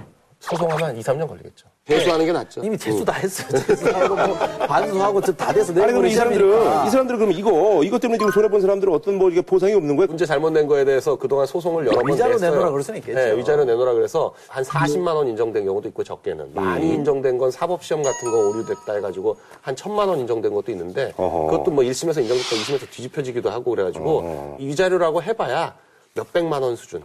[0.48, 1.66] 소송하면 한 2, 3년 걸리겠죠.
[1.86, 2.62] 배수하는 게 낫죠.
[2.64, 3.48] 이미 재수 다 했어요.
[3.66, 6.86] 재수하고 뭐 반수하고 저다 돼서 아니 그럼 내일모레 이 사람들은.
[6.86, 9.96] 이 사람들은 그럼 이거 이것 때문에 지금 손해 본 사람들은 어떤 뭐 이게 보상이 없는
[9.96, 10.06] 거예요?
[10.08, 12.50] 문제 잘못 낸 거에 대해서 그동안 소송을 여러 번 위자료 냈어요.
[12.50, 13.18] 내놓으라 그럴 수는 있겠죠.
[13.18, 16.94] 네, 위자료 내놓으라 그래서 한 40만 원 인정된 경우도 있고 적게는 많이 음.
[16.96, 21.50] 인정된 건 사법 시험 같은 거 오류됐다 해가지고 한 천만 원 인정된 것도 있는데 어허.
[21.50, 25.74] 그것도 뭐 1심에서 인정됐다 2심에서 뒤집혀지기도 하고 그래가지고 이 위자료라고 해봐야
[26.14, 27.02] 몇 백만 원 수준.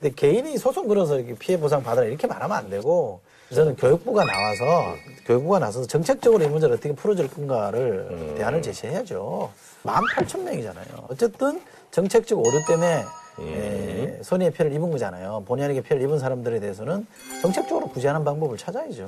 [0.00, 3.20] 근데 개인이 소송 걸어서 이렇게 피해 보상 받으라 이렇게 말하면 안 되고
[3.54, 9.50] 저는 교육부가 나와서 교육부가 나서서 정책적으로 이 문제를 어떻게 풀어줄 건가를 대안을 제시해야죠.
[9.84, 11.04] 18,000명이잖아요.
[11.08, 11.60] 어쨌든
[11.92, 13.04] 정책적 오류 때문에
[13.38, 15.44] 에, 손해의 피해를 입은 거잖아요.
[15.46, 17.06] 본의 아니게 피해를 입은 사람들에 대해서는
[17.42, 19.06] 정책적으로 구제하는 방법을 찾아야죠.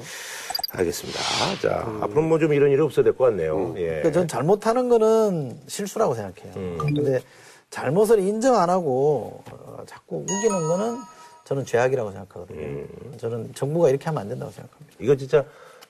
[0.70, 1.18] 알겠습니다.
[1.62, 3.74] 자 앞으로 뭐 좀 이런 일이 없어야 될 것 같네요.
[3.78, 3.86] 예.
[3.86, 6.78] 그러니까 전 잘못하는 거는 실수라고 생각해요.
[6.78, 7.20] 근데
[7.70, 10.96] 잘못을 인정 안 하고 어, 자꾸 우기는 거는
[11.44, 12.86] 저는 죄악이라고 생각하거든요.
[13.18, 14.94] 저는 정부가 이렇게 하면 안 된다고 생각합니다.
[15.00, 15.44] 이거 진짜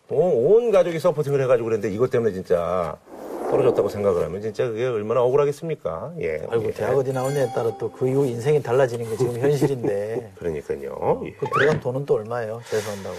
[0.08, 2.96] 온, 온 가족이 서포팅을 해가지고 그랬는데 이것 때문에 진짜
[3.50, 6.12] 떨어졌다고 생각을 하면 진짜 그게 얼마나 억울하겠습니까?
[6.20, 6.46] 예.
[6.50, 6.70] 아이고 예.
[6.72, 11.22] 대학 어디 나오냐에 따라 또 그 이후 인생이 달라지는 게 지금 현실인데 그러니까요.
[11.24, 11.32] 예.
[11.32, 12.60] 그 들어간 돈은 또 얼마예요?
[12.68, 13.16] 재수한다고.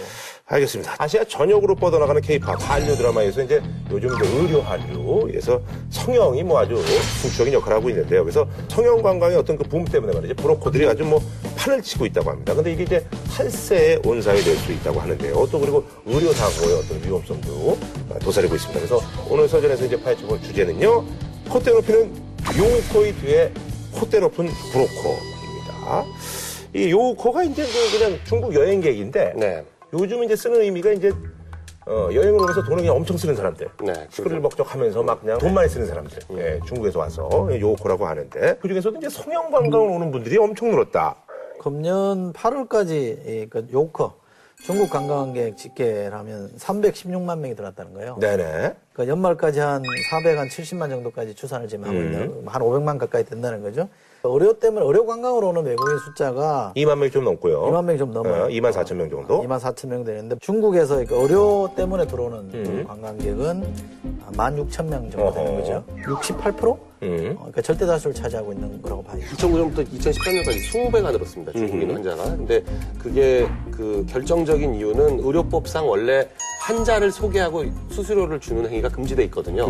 [0.52, 0.96] 알겠습니다.
[0.98, 5.60] 아시아 전역으로 뻗어나가는 케이팝 한류 드라마에서 이제 요즘 의료 한류에서
[5.90, 6.74] 성형이 뭐 아주
[7.22, 8.24] 중추적인 역할을 하고 있는데요.
[8.24, 10.34] 그래서 성형 관광의 어떤 그 붐 때문에 말이죠.
[10.34, 11.20] 브로커들이 아주 뭐
[11.56, 12.52] 판을 치고 있다고 합니다.
[12.52, 15.48] 근데 이게 이제 탈세의 온상이 될 수 있다고 하는데요.
[15.52, 17.78] 또 그리고 의료 사고의 어떤 위험성도
[18.20, 18.80] 도사리고 있습니다.
[18.80, 21.04] 그래서 오늘 서전에서 이제 파헤쳐볼 주제는요.
[21.48, 22.12] 콧대 높이는
[22.58, 23.52] 요코의 뒤에
[23.92, 26.04] 콧대 높은 브로커입니다.
[26.74, 29.62] 이 요코가 이제 그 그냥 중국 여행객인데 네.
[29.92, 31.12] 요즘 이제 쓰는 의미가 이제
[31.86, 33.68] 어, 여행을 오면서 돈을 그냥 엄청 쓰는 사람들.
[33.82, 36.18] 네, 시끌을 먹적하면서 막 그냥 돈 많이 쓰는 사람들.
[36.38, 41.16] 예, 중국에서 와서 요코라고 하는데 그 중에서도 이제 성형 관광을 오는 분들이 엄청 늘었다.
[41.58, 44.14] 금년 금년 8월까지 그 요커
[44.62, 48.16] 중국 관광객 집계라면 316만 명이 들어왔다는 거예요.
[48.20, 48.76] 네네.
[48.92, 53.88] 그 연말까지 한 470만 정도까지 추산을 지금 하고 있는 한 500만 가까이 된다는 거죠.
[54.24, 57.62] 의료 때문에 의료 관광으로 오는 외국인 숫자가 2만 명이 좀 넘고요.
[57.70, 58.44] 2만 명이 좀 넘어요.
[58.44, 59.42] 어, 2만 4천 명 정도.
[59.42, 62.84] 2만 4천 명 되는데 중국에서 그 의료 때문에 들어오는 음.
[62.86, 63.74] 관광객은
[64.32, 65.60] 1만 6천 명 정도 되는.
[65.60, 65.84] 거죠.
[66.04, 66.89] 68%?
[67.02, 67.32] 음.
[67.36, 69.20] 어, 그러니까 절대 다수를 차지하고 있는 거라고 봐요.
[69.36, 71.52] 2009년부터 2013년까지 20배가 늘었습니다.
[71.52, 72.24] 중국인 환자가.
[72.36, 72.62] 근데
[72.98, 76.28] 그게 그 결정적인 이유는 의료법상 원래
[76.60, 79.66] 환자를 소개하고 수수료를 주는 행위가 금지돼 있거든요.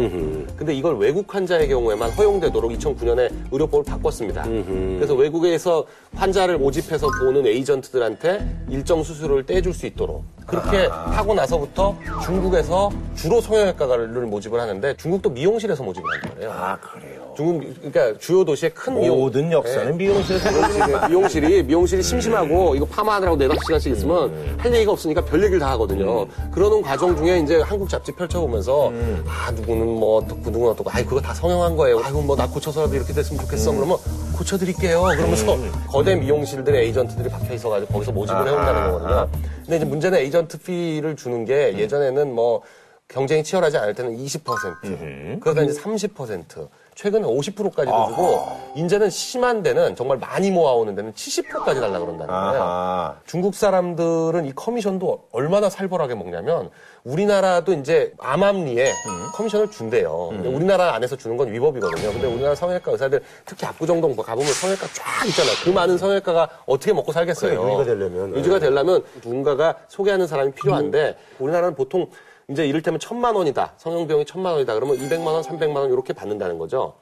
[0.57, 4.43] 근데 이걸 외국 환자의 경우에만 허용되도록 2009년에 의료법을 바꿨습니다.
[4.43, 12.91] 그래서 외국에서 환자를 모집해서 보는 에이전트들한테 일정 수수료를 떼줄 수 있도록 그렇게 하고 나서부터 중국에서
[13.15, 16.51] 주로 성형외과를 모집을 하는데 중국도 미용실에서 모집을 한다 그래요.
[16.53, 17.20] 아, 그래요.
[17.37, 19.19] 중국 그러니까 주요 도시의 큰 미용.
[19.19, 25.25] 모든 역사는 미용실에서 미용실에, 미용실이 미용실이 심심하고 이거 파마하느라고 네다섯 시간씩 있으면 할 얘기가 없으니까
[25.25, 26.27] 별 얘기를 다 하거든요.
[26.51, 28.93] 그러는 과정 중에 이제 한국 잡지 펼쳐보면서
[29.27, 30.91] 아 누구는 뭐 어떻고 누구는 어떻고.
[30.91, 32.01] 아이 그거 다 성형한 거예요.
[32.03, 33.73] 아이고 뭐 나 고쳐서라도 이렇게 됐으면 좋겠어.
[33.73, 33.99] 그러면
[34.37, 35.03] 고쳐드릴게요.
[35.03, 35.57] 그러면서
[35.89, 39.29] 거대 미용실들의 에이전트들이 박혀 있어가지고 거기서 모집을 해온다는 거거든요.
[39.65, 42.63] 근데 이제 문제는 에이전트 fee를 주는 게 예전에는 뭐
[43.09, 50.19] 경쟁이 치열하지 않을 때는 20%, 그러다 이제 30%, 최근에 50%까지도 주고, 이제는 심한 데는 정말
[50.19, 52.63] 많이 모아오는 데는 70%까지 달라 그런다는 거예요.
[52.63, 53.17] 아하.
[53.27, 56.71] 중국 사람들은 이 커미션도 얼마나 살벌하게 먹냐면
[57.05, 58.93] 우리나라도 이제 암암리에
[59.33, 60.29] 커미션을 준대요.
[60.31, 62.13] 근데 우리나라 안에서 주는 건 위법이거든요.
[62.13, 65.55] 근데 우리나라 성형외과 의사들 특히 압구정동 가보면 성형외과 쫙 있잖아요.
[65.65, 67.65] 그 많은 성형외과가 어떻게 먹고 살겠어요.
[67.67, 68.37] 유지가 되려면.
[68.37, 72.07] 유지가 되려면 누군가가 소개하는 사람이 필요한데 우리나라는 보통
[72.51, 73.75] 이제 이를테면 천만 원이다.
[73.77, 74.75] 성형 비용이 천만 원이다.
[74.75, 76.95] 그러면 200만 원, 300만 원 이렇게 받는다는 거죠.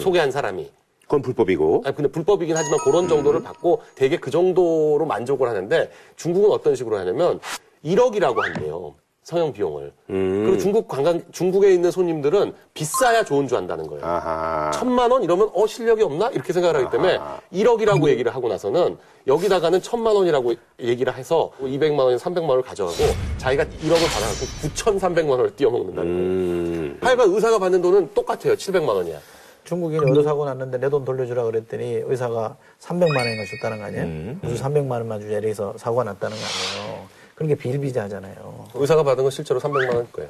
[0.00, 0.70] 소개한 사람이.
[1.02, 1.82] 그건 불법이고.
[1.84, 6.98] 아니, 근데 불법이긴 하지만 그런 정도를 받고 되게 그 정도로 만족을 하는데 중국은 어떤 식으로
[6.98, 7.40] 하냐면
[7.84, 8.94] 1억이라고 한대요.
[9.28, 9.92] 성형 비용을.
[10.06, 14.02] 그리고 중국 관광, 중국에 있는 손님들은 비싸야 좋은 줄 안다는 거예요.
[14.02, 14.70] 아하.
[14.72, 17.18] 천만 원 이러면 어 실력이 없나 이렇게 생각을 하기 때문에
[17.52, 22.96] 1억이라고 얘기를 하고 나서는 여기다가는 천만 원이라고 얘기를 해서 200만 원에 300만 원을 가져가고
[23.36, 24.46] 자기가 1억을 받아갖고
[24.98, 26.26] 9,300만 원을 띄어먹는다는 거예요.
[26.26, 26.98] 음.
[27.02, 28.54] 하여간 의사가 받는 돈은 똑같아요.
[28.54, 29.18] 700만 원이야.
[29.64, 34.36] 중국인이 의료사고 났는데 내 돈 돌려주라 그랬더니 의사가 300만 원인가 줬다는 거 아니에요?
[34.40, 37.17] 무슨 300만 원만 주자 이래서 사고가 났다는 거 아니에요?
[37.38, 38.66] 그런 게 비일비재하잖아요.
[38.74, 40.28] 의사가 받은 건 실제로 300만 원일 거예요.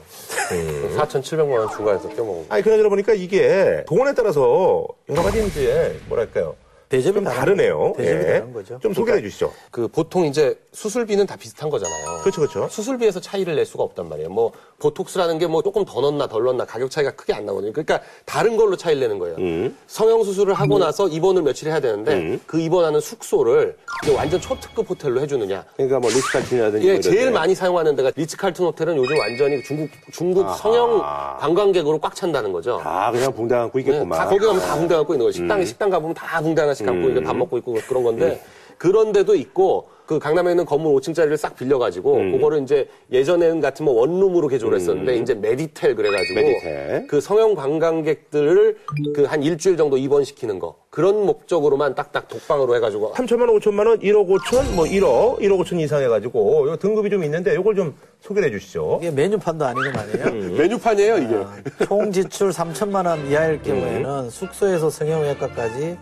[0.98, 2.54] 4,700만 원 중간에서 껴먹은 거.
[2.54, 6.54] 아니, 그나저나 보니까 이게 돈에 따라서 여러 가지 이제, 뭐랄까요.
[6.88, 7.92] 대접이 다르네요.
[7.96, 8.32] 대접이 예.
[8.38, 8.78] 다른 거죠.
[8.80, 9.52] 좀 소개해 주시죠.
[9.70, 12.20] 그 보통 이제 수술비는 다 비슷한 거잖아요.
[12.22, 12.68] 그렇죠, 그렇죠.
[12.70, 14.30] 수술비에서 차이를 낼 수가 없단 말이에요.
[14.30, 17.72] 뭐 보톡스라는 게 뭐 조금 더 넣나 덜 넣나 가격 차이가 크게 안 나거든요.
[17.72, 19.36] 그러니까 다른 걸로 차이를 내는 거예요.
[19.38, 19.76] 음.
[19.86, 23.76] 성형 수술을 하고 나서 입원을 며칠 해야 되는데 그 입원하는 숙소를
[24.14, 25.64] 완전 초특급 호텔로 해주느냐.
[25.76, 26.86] 그러니까 뭐 리스카틴이라든지.
[26.88, 31.00] 예, 제일 많이 사용하는 데가 리츠칼튼 호텔은 요즘 완전히 중국 중국 성형
[31.40, 32.80] 관광객으로 꽉 찬다는 거죠.
[32.84, 34.18] 아, 그냥 붕대 안고 네, 있겠구만.
[34.18, 35.32] 다 거기 가면 다 붕대 감고 있는 거예요.
[35.32, 38.40] 식당 식당 가보면 다 붕대 하나씩 감고 이제 밥 먹고 있고 그런 건데
[38.78, 44.48] 그런 데도 있고 그 강남에 있는 건물 5층짜리를 싹 빌려가지고 그거를 이제 예전에는 같으면 원룸으로
[44.48, 47.06] 개조를 했었는데 이제 메디텔 그래가지고 메디텔.
[47.08, 48.78] 그 성형 관광객들을
[49.14, 53.98] 그 한 일주일 정도 입원시키는 거 그런 목적으로만 딱딱 독방으로 해가지고 3천만 원, 5천만 원,
[53.98, 58.50] 1억 5천, 뭐 1억, 1억 5천 이상 해가지고 요 등급이 좀 있는데 요걸 좀 소개해
[58.50, 59.00] 주시죠.
[59.02, 60.48] 이게 메뉴판도 아니고 말이에요.
[60.56, 61.84] 메뉴판이에요 이게.
[61.84, 65.98] 총 지출 3천만 원 이하일 경우에는 숙소에서 성형외과까지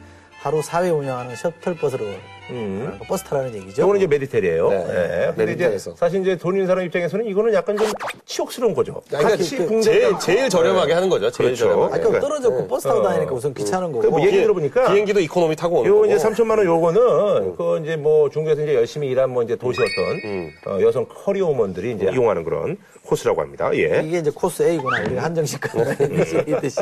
[0.46, 2.06] 하루 4회 운영하는 셔틀버스로
[2.50, 2.98] 음.
[3.08, 3.82] 버스 타라는 얘기죠.
[3.82, 4.68] 이거는 이제 메디텔이에요.
[4.68, 4.76] 네.
[4.76, 5.26] 예.
[5.34, 5.96] 근데 이제 메디텔에서.
[5.96, 7.86] 사실 이제 돈 있는 사람 입장에서는 이거는 약간 좀
[8.24, 9.02] 치욕스러운 거죠.
[9.08, 11.30] 그러니까 같이 그- 제일 제일 저렴하게 하는 거죠.
[11.30, 11.64] 제일 그렇죠.
[11.64, 11.94] 저렴하게.
[11.94, 12.20] 아까 그러니까.
[12.20, 13.02] 떨어졌고 버스 타고 어.
[13.02, 14.10] 다니니까 우선 귀찮은 거고.
[14.10, 16.06] 뭐 얘기 들어보니까 비행기도 이코노미 타고 오는 요 거고.
[16.06, 20.14] 이제 3천만 원 요거는 그 이제 뭐 중국에서 이제 열심히 일한 뭐 이제 도시 어떤
[20.24, 20.50] 음.
[20.66, 23.70] 어, 여성 커리어우먼들이 이제 이용하는 그런 코스라고 합니다.
[23.74, 24.02] 예.
[24.04, 25.00] 이게 이제 코스 A구나.
[25.02, 25.60] 우리가 한정식
[26.38, 26.80] 얘기했듯이.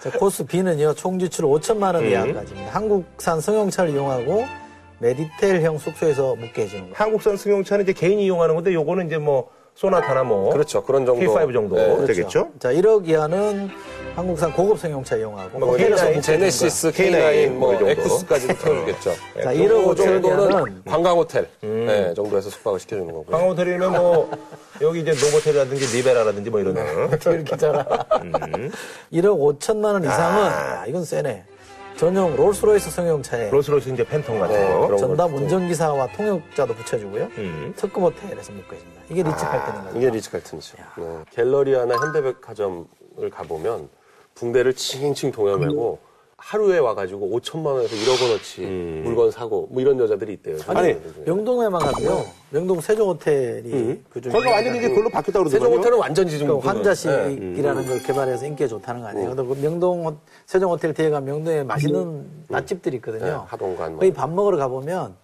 [0.00, 2.70] 자, 코스 B는요, 총 지출 5천만 원 이하까지입니다.
[2.72, 4.46] 한국산 승용차를 이용하고
[5.00, 6.94] 메디텔형 숙소에서 묵게 해주는 거예요.
[6.96, 10.82] 한국산 승용차는 이제 개인이 이용하는 건데 요거는 이제 뭐 소나타나 뭐 그렇죠.
[10.82, 11.24] 그런 정도.
[11.24, 12.06] K5 정도 네.
[12.06, 12.50] 되겠죠.
[12.58, 13.70] 자, 1억 이하는
[14.16, 18.14] 한국산 고급 승용차 이용하고 뭐 호텔에서 K9, 묵게 제네시스, K9 K9, 뭐, 뭐이 정도.
[18.16, 19.10] X까지도 태워주겠죠.
[19.12, 23.26] 자, 그 1억 5천 정도는 이하는 관광 호텔 네, 정도에서 숙박을 시켜주는 거고요.
[23.30, 24.28] 관광 호텔이면 뭐
[24.80, 26.80] 여기 이제 노보텔이라든지 리베라라든지 뭐 이런 거.
[27.32, 27.86] 이렇게 잖아
[28.24, 28.72] 음.
[29.12, 31.44] 1억 5천만 원 이상은 야, 이건 세네.
[31.98, 34.86] 전용 롤스로이스 승용차에 롤스로이스 이제 팬텀 같은 네, 거.
[34.86, 35.42] 그런 전담 것도.
[35.42, 37.24] 운전기사와 통역자도 붙여주고요.
[37.38, 37.74] 음.
[37.76, 39.02] 특급 호텔에서 묵고 있습니다.
[39.10, 39.98] 이게 리츠 칼튼인 거죠.
[39.98, 40.76] 이게 리츠 칼튼이죠.
[40.96, 41.04] 네.
[41.32, 42.86] 갤러리아나 현대백화점을
[43.32, 43.88] 가보면
[44.36, 45.98] 붕대를 칭칭 동여매고
[46.40, 48.60] 하루에 와가지고 5천만 원에서 1억 원어치
[49.04, 50.56] 물건 사고 뭐 이런 여자들이 있대요.
[50.68, 50.94] 아니.
[51.26, 52.24] 명동에만 가도요.
[52.50, 55.78] 명동 세종 호텔이 그중에 거기가 완전히 이제 그걸로 바뀌었다 세종 그러더라고요.
[55.78, 56.60] 호텔은 완전 지금 그 네.
[56.68, 59.34] 환자식이라는 걸 개발해서 인기가 좋다는 거 아니에요.
[59.34, 63.24] 근데 그 명동 호- 세종 호텔 뒤에 가면 명동에 맛있는 맛집들이 있거든요.
[63.24, 63.98] 네, 하동관 뭐.
[64.00, 65.16] 거기 밥 먹으러 가보면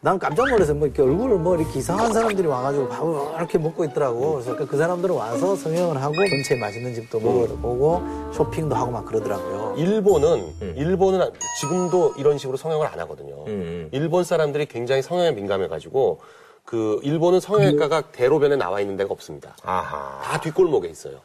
[0.00, 4.34] 난 깜짝 놀라서 뭐 이렇게 얼굴을 뭐 이렇게 이상한 사람들이 와가지고 밥을 이렇게 먹고 있더라고.
[4.34, 9.74] 그래서 그 사람들은 와서 성형을 하고 근처에 맛있는 집도 먹어보고 쇼핑도 하고 막 그러더라고요.
[9.76, 11.28] 일본은 일본은
[11.60, 13.44] 지금도 이런 식으로 성형을 안 하거든요.
[13.48, 13.88] 음.
[13.90, 16.20] 일본 사람들이 굉장히 성형에 민감해가지고
[16.64, 19.56] 그 일본은 성형외과가 대로변에 나와 있는 데가 없습니다.
[19.64, 20.20] 아하.
[20.22, 21.16] 다 뒷골목에 있어요.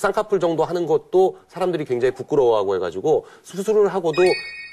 [0.00, 4.22] 쌍꺼풀 정도 하는 것도 사람들이 굉장히 부끄러워하고 해가지고 수술을 하고도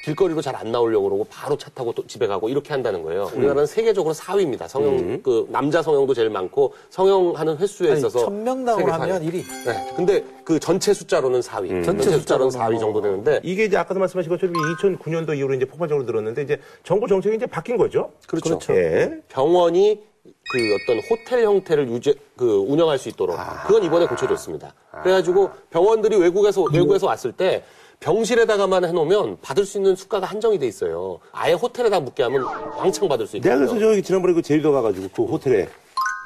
[0.03, 3.31] 길거리로 잘 안 나오려고 그러고 바로 차 타고 또 집에 가고 이렇게 한다는 거예요.
[3.33, 4.67] 우리나라는 세계적으로 4위입니다.
[4.67, 9.31] 성형 그 남자 성형도 제일 많고 성형하는 횟수에 아니, 있어서 천명당으로 하면 4위.
[9.31, 9.43] 1위.
[9.65, 9.93] 네.
[9.95, 11.69] 근데 그 전체 숫자로는 4위.
[11.69, 15.65] 전체, 전체 숫자로는 숫자로는 4위 정도 되는데 이게 이제 아까도 말씀하신 것처럼 2009년도 이후로 이제
[15.65, 18.11] 폭발적으로 늘었는데 이제 정부 정책이 이제 바뀐 거죠.
[18.27, 18.59] 그렇죠.
[18.75, 19.21] 예.
[19.29, 23.35] 병원이 그 어떤 호텔 형태를 유지 그 운영할 수 있도록
[23.65, 24.73] 그건 이번에 고쳐졌습니다.
[25.01, 27.63] 그래가지고 병원들이 외국에서 외국에서 왔을 때
[28.03, 31.19] 병실에다가만 해놓으면 받을 수 있는 수가가 한정이 돼 있어요.
[31.31, 32.43] 아예 호텔에다 묵게 하면
[32.77, 33.79] 왕창 받을 수 내가 있거든요.
[33.79, 35.69] 그래서 저기 지난번에 그 제주도 가가지고 그 호텔에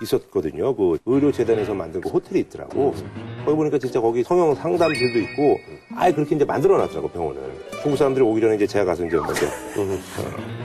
[0.01, 0.75] 있었거든요.
[0.75, 2.95] 그 의료재단에서 만든 그 호텔이 있더라고.
[3.45, 5.57] 거기 보니까 진짜 거기 성형 상담실도 있고
[5.99, 7.41] 아예 그렇게 이제 만들어 놨더라고 병원을.
[7.81, 9.97] 중국 사람들이 오기 전에 이제 제가 가서 이제 먼저 어,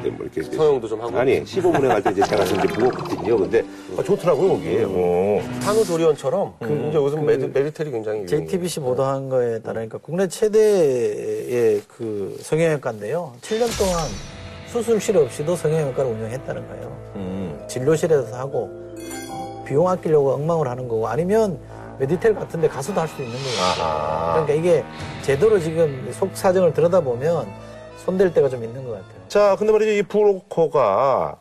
[0.01, 1.17] 이제 뭐 이렇게 이제 성형도 좀 하고.
[1.17, 3.37] 아니 15분에 갈 때 이제 제가 가서 이제 묵었거든요.
[3.39, 3.65] 근데
[3.97, 4.79] 아, 좋더라고요 거기.
[4.85, 5.41] 어.
[5.63, 8.27] 산후조리원처럼 그 이제 요즘 메디, 메디텔이 굉장히.
[8.27, 13.33] JTBC 보도한 거에 따르니까 국내 최대의 그 성형외과인데요.
[13.41, 14.05] 7년 동안
[14.67, 17.13] 수술실 없이도 성형외과를 운영했다는 거예요.
[17.17, 17.65] 음.
[17.69, 18.69] 진료실에서 하고
[19.31, 21.59] 어, 비용 아끼려고 엉망을 하는 거고 아니면
[22.03, 23.63] 메디텔 같은데 가서도 할 수 있는 거예요.
[23.63, 24.33] 아하.
[24.45, 24.85] 그러니까 이게
[25.23, 27.47] 제대로 지금 속 사정을 들여다보면
[28.05, 29.23] 손댈 때가 좀 있는 것 같아요.
[29.29, 29.93] 자, 근데 말이죠.
[29.93, 31.37] 이 브로커가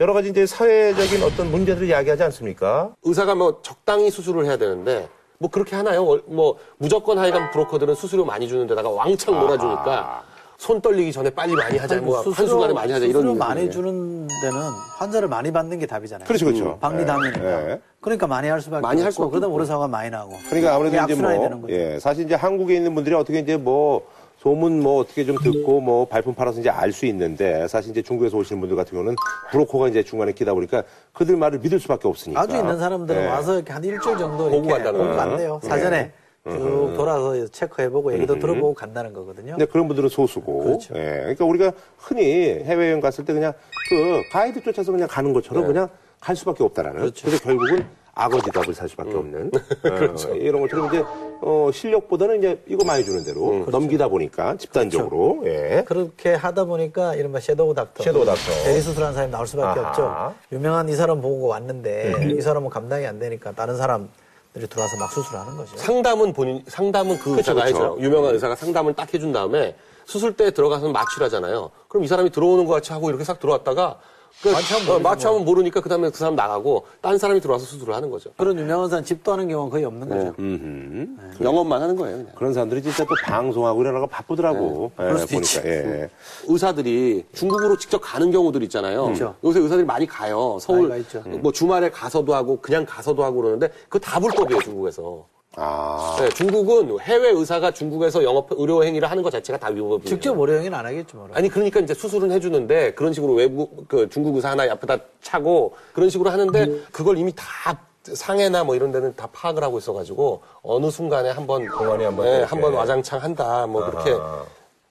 [0.00, 2.90] 여러 가지 이제 사회적인 어떤 문제들을 이야기하지 않습니까?
[3.04, 6.04] 의사가 뭐 적당히 수술을 해야 되는데 뭐 그렇게 하나요?
[6.04, 10.22] 월- 뭐 무조건 하여간 브로커들은 수수료 많이 주는 데다가 왕창 몰아주니까
[10.58, 12.00] 손 떨리기 전에 빨리 많이 하자.
[12.00, 13.34] 뭐 한순간에 많이 하자 이런 얘기거든요.
[13.38, 14.58] 많이 주는 데는
[14.98, 16.26] 환자를 많이 받는 게 답이잖아요.
[16.26, 16.78] 그렇죠, 그렇죠.
[16.80, 17.70] 방리담이니까.
[17.70, 17.80] 예.
[18.00, 19.48] 그러니까 많이 할 수밖에 많이 할 없고 그러다.
[19.50, 20.32] 의사가 많이 나고.
[20.48, 21.74] 그러니까 아무래도 이제 뭐, 되는 거죠.
[21.74, 24.02] 예, 사실 이제 한국에 있는 분들이 어떻게 이제 뭐,
[24.38, 28.36] 소문 뭐 어떻게 좀 듣고 뭐 발품 팔아서 이제 알 수 있는데 사실 이제 중국에서
[28.36, 29.16] 오시는 분들 같은 경우는
[29.50, 32.40] 브로커가 이제 중간에 끼다 보니까 그들 말을 믿을 수밖에 없으니까.
[32.40, 33.26] 아주 있는 사람들은 예.
[33.26, 35.16] 와서 이렇게 한 일주일 정도 이렇게 간다는 보고 거예요.
[35.30, 35.60] 간대요.
[35.62, 36.12] 사전에
[36.50, 39.52] 쭉 돌아서 체크해보고 얘기도 들어보고 간다는 거거든요.
[39.52, 40.64] 근데 그런 분들은 소수고.
[40.64, 40.94] 그렇죠.
[40.96, 41.20] 예.
[41.20, 43.52] 그러니까 우리가 흔히 해외여행 갔을 때 그냥
[43.88, 45.66] 그 가이드 쫓아서 그냥 가는 것처럼 네.
[45.68, 45.88] 그냥
[46.20, 47.00] 갈 수밖에 없다라는.
[47.00, 47.26] 그렇죠.
[47.26, 47.86] 그래서 결국은
[48.18, 49.18] 악어지 답을 살 수밖에 음.
[49.18, 49.50] 없는.
[50.30, 51.04] 어, 이런 것처럼 이제
[51.42, 53.66] 어, 실력보다는 이제 이거 많이 주는 대로 음.
[53.70, 55.40] 넘기다 보니까 집단적으로.
[55.40, 55.50] 그렇죠.
[55.50, 55.84] 예.
[55.84, 58.02] 그렇게 하다 보니까 이른바 섀도우 닥터.
[58.04, 58.40] 섀도우 닥터.
[58.64, 59.88] 대리 수술한 사람이 나올 수밖에 아하.
[59.90, 60.34] 없죠.
[60.52, 64.08] 유명한 이 사람 보고 왔는데 이 사람은 감당이 안 되니까 다른 사람
[64.56, 65.76] 들이 들어와서 막 수술하는 거죠.
[65.76, 67.76] 상담은 본인 상담은 그 의사가 그쵸.
[67.76, 67.96] 해줘요.
[68.00, 71.70] 유명한 의사가 상담을 딱 해준 다음에 수술대에 들어가서 마취하잖아요.
[71.88, 74.00] 그럼 이 사람이 들어오는 것 같이 하고 이렇게 싹 들어왔다가
[74.42, 78.10] 그, 마취하면 어, 마취하면 모르니까 그 다음에 그 사람 나가고 딴 사람이 들어와서 수술을 하는
[78.10, 78.30] 거죠.
[78.36, 80.34] 그런 유명한 사람 집도 하는 경우는 거의 없는 거죠.
[80.38, 81.42] 음흠.
[81.42, 82.18] 영업만 하는 거예요.
[82.18, 82.32] 그냥.
[82.34, 84.90] 그런 사람들이 진짜 또 방송하고 이러다가 바쁘더라고.
[84.98, 85.38] 예, 그럴 수도 보니까.
[85.38, 85.60] 있지.
[85.64, 86.10] 예.
[86.48, 89.04] 의사들이 중국으로 직접 가는 경우들 있잖아요.
[89.04, 89.34] 그렇죠.
[89.42, 90.58] 요새 의사들이 많이 가요.
[90.60, 91.22] 서울 많이 가 있죠.
[91.38, 95.24] 뭐 주말에 가서도 하고 그냥 가서도 하고 그러는데 그거 다 불법이에요 중국에서.
[95.58, 96.16] 아.
[96.20, 100.04] 네, 중국은 해외 의사가 중국에서 영업 의료 행위를 하는 것 자체가 다 위법이에요.
[100.04, 101.28] 직접 의료 행위는 안 하겠죠, 뭐.
[101.32, 106.10] 아니 그러니까 이제 수술은 해주는데 그런 식으로 외국 그 중국 의사 하나 앞에다 차고 그런
[106.10, 111.30] 식으로 하는데 그걸 이미 다 상해나 뭐 이런 데는 다 파악을 하고 있어가지고 어느 순간에
[111.30, 112.42] 한번 공안이 한번 네.
[112.42, 114.44] 한번 와장창 한다 뭐 그렇게 아하.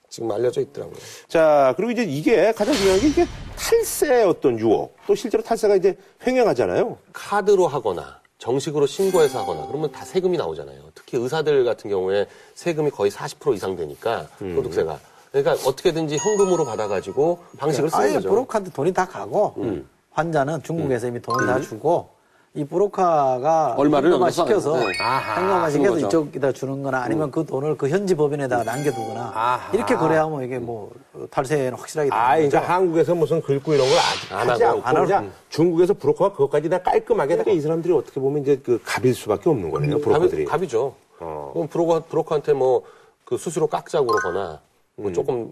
[0.09, 0.97] 지금 알려져 있더라고요.
[1.27, 3.25] 자, 그리고 이제 이게 가장 중요한 게 이게
[3.57, 4.95] 탈세의 어떤 유혹.
[5.05, 6.97] 또 실제로 탈세가 이제 횡행하잖아요.
[7.13, 10.91] 카드로 하거나 정식으로 신고해서 하거나 그러면 다 세금이 나오잖아요.
[10.93, 14.55] 특히 의사들 같은 경우에 세금이 거의 40% 이상 되니까 음.
[14.55, 14.99] 소득세가.
[15.31, 18.29] 그러니까 어떻게든지 현금으로 받아가지고 방식을 쓰는 아예 거죠.
[18.29, 19.87] 브로커한테 돈이 다 가고 음.
[20.11, 22.14] 환자는 중국에서 이미 돈을 다 주고
[22.55, 24.85] 이 브로커가 얼마를 현금화 시켜서 네.
[24.97, 25.99] 현금화 시켜서.
[26.07, 29.73] 이쪽에다 주는 거나 아니면 그 돈을 그 현지 법인에다가 남겨두거나 아하.
[29.73, 30.89] 이렇게 거래하면 이게 뭐
[31.29, 32.49] 탈세는 확실하게 되는 아, 거죠.
[32.49, 35.05] 그러니까 한국에서 무슨 긁고 이런 걸 아직 안 하지 하고, 않고 안 하고.
[35.05, 39.69] 그냥 중국에서 브로커가 그것까지 다 깔끔하게 이 사람들이 어떻게 보면 이제 그 갑일 수밖에 없는
[39.69, 40.45] 거네요, 브로커들이.
[40.45, 41.51] 갑이, 죠 어.
[41.53, 42.83] 그럼 브로커, 브로커한테 뭐
[43.25, 44.61] 그 수수료 깎자고 그러거나
[44.95, 45.51] 뭐 조금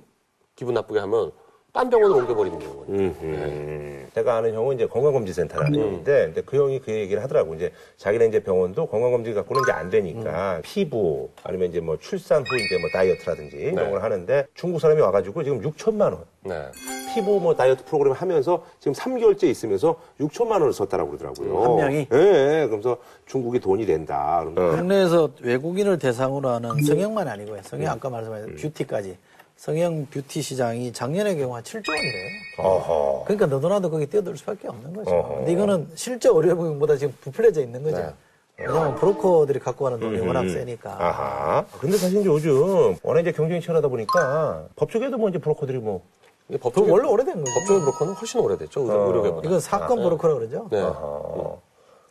[0.55, 1.31] 기분 나쁘게 하면
[1.73, 3.15] 딴 병원으로 옮겨버리는 경우가 있어요.
[3.23, 4.07] 음.
[4.13, 7.55] 제가 아는 형은 이제 건강검진센터라는 형인데, 근데 그 형이 그 얘기를 하더라고.
[7.55, 12.45] 이제 자기네 이제 병원도 건강검진 갖고는 이제 안 되니까 피부 아니면 이제 뭐 출산 후
[12.57, 16.19] 이제 뭐 다이어트라든지 이런 걸 하는데 중국 사람이 와가지고 지금 6천만 원.
[16.43, 16.67] 네.
[17.15, 21.63] 피부 뭐 다이어트 프로그램 하면서 지금 3개월째 있으면서 6천만 원을 썼다라고 그러더라고요.
[21.63, 22.07] 한 명이?
[22.13, 22.65] 예, 예.
[22.67, 24.43] 그러면서 중국이 돈이 된다.
[24.45, 27.61] 그러면서 국내에서 외국인을 대상으로 하는 성형만 아니고요.
[27.63, 29.17] 성형 아까 말씀하신 뷰티까지.
[29.57, 32.29] 성형 뷰티 시장이 작년의 경우 한 7조 원이래요.
[32.57, 33.23] 어허.
[33.25, 35.11] 그러니까 너도나도 거기 뛰어들 수밖에 없는 거죠.
[35.11, 35.35] 어허.
[35.35, 37.97] 근데 이거는 실제 의료보험보다 지금 부풀려져 있는 거죠.
[37.97, 38.13] 네.
[38.57, 40.91] 왜냐하면 브로커들이 갖고 가는 돈이 워낙 세니까.
[40.99, 41.65] 아하.
[41.79, 46.01] 근데 사실 이제 요즘 워낙 이제 경쟁이 치열하다 보니까 법적에도 뭐 이제 브로커들이 뭐
[46.49, 47.51] 이게 그 원래 오래된 거죠.
[47.53, 48.81] 법적인 브로커는 훨씬 오래됐죠.
[48.81, 49.47] 의료, 의료계보다.
[49.47, 50.67] 이건 사건 브로커라 그러죠.
[50.71, 50.81] 네.
[50.81, 51.61] 어허.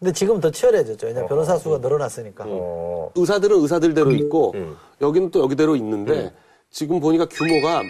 [0.00, 1.06] 근데 지금 더 치열해졌죠.
[1.06, 2.44] 왜냐하면 변호사 수가 늘어났으니까.
[2.48, 3.12] 어.
[3.14, 4.76] 의사들은 의사들대로 있고 음.
[5.00, 6.32] 여기는 또 여기대로 있는데
[6.72, 7.82] 지금 보니까 규모가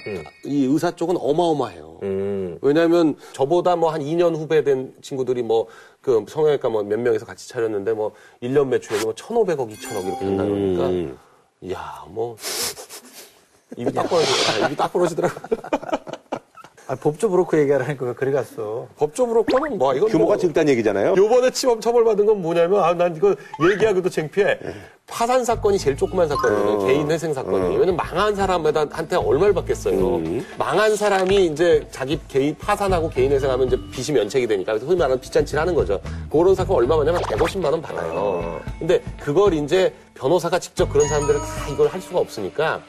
[0.45, 2.01] 이 의사 쪽은 어마어마해요.
[2.03, 2.59] 음.
[2.61, 5.69] 왜냐하면 저보다 뭐 한 2년 후배 된 친구들이 뭐
[6.03, 8.11] 그 성형외과 뭐 몇 명에서 같이 차렸는데 뭐
[8.43, 11.17] 1년 매출액이 뭐 1,500억, 2,000억 이렇게 한다 그러니까 음.
[11.61, 12.37] 이야 뭐
[13.77, 14.67] 입이 딱 벌어지더라.
[14.67, 15.41] 입이 딱 벌어지더라고.
[16.89, 18.87] 아, 법조 브로커 얘기하라니까 그래 갔어.
[18.97, 21.15] 법조 브로커는 뭐 이건 규모가 뭐 적다는 얘기잖아요.
[21.17, 23.35] 요번에 치범 처벌받은 건 뭐냐면, 아, 난 이거
[23.71, 24.59] 얘기하기도 창피해.
[25.07, 26.87] 파산 사건이 제일 조그만 사건이에요.
[26.87, 27.77] 개인 회생 사건이.
[27.77, 30.23] 왜냐면 망한 사람에다 한테 얼마를 받겠어요.
[30.59, 34.73] 망한 사람이 이제 자기 개인 파산하고 개인 회생하면 이제 빚이 면책이 되니까.
[34.73, 36.01] 그래서 흔히 말하는 빚잔치를 하는 거죠.
[36.31, 38.61] 그런 사건 얼마 받냐면 150만 원 받아요.
[38.79, 42.81] 근데 그걸 이제 변호사가 직접 그런 사람들은 다 이걸 할 수가 없으니까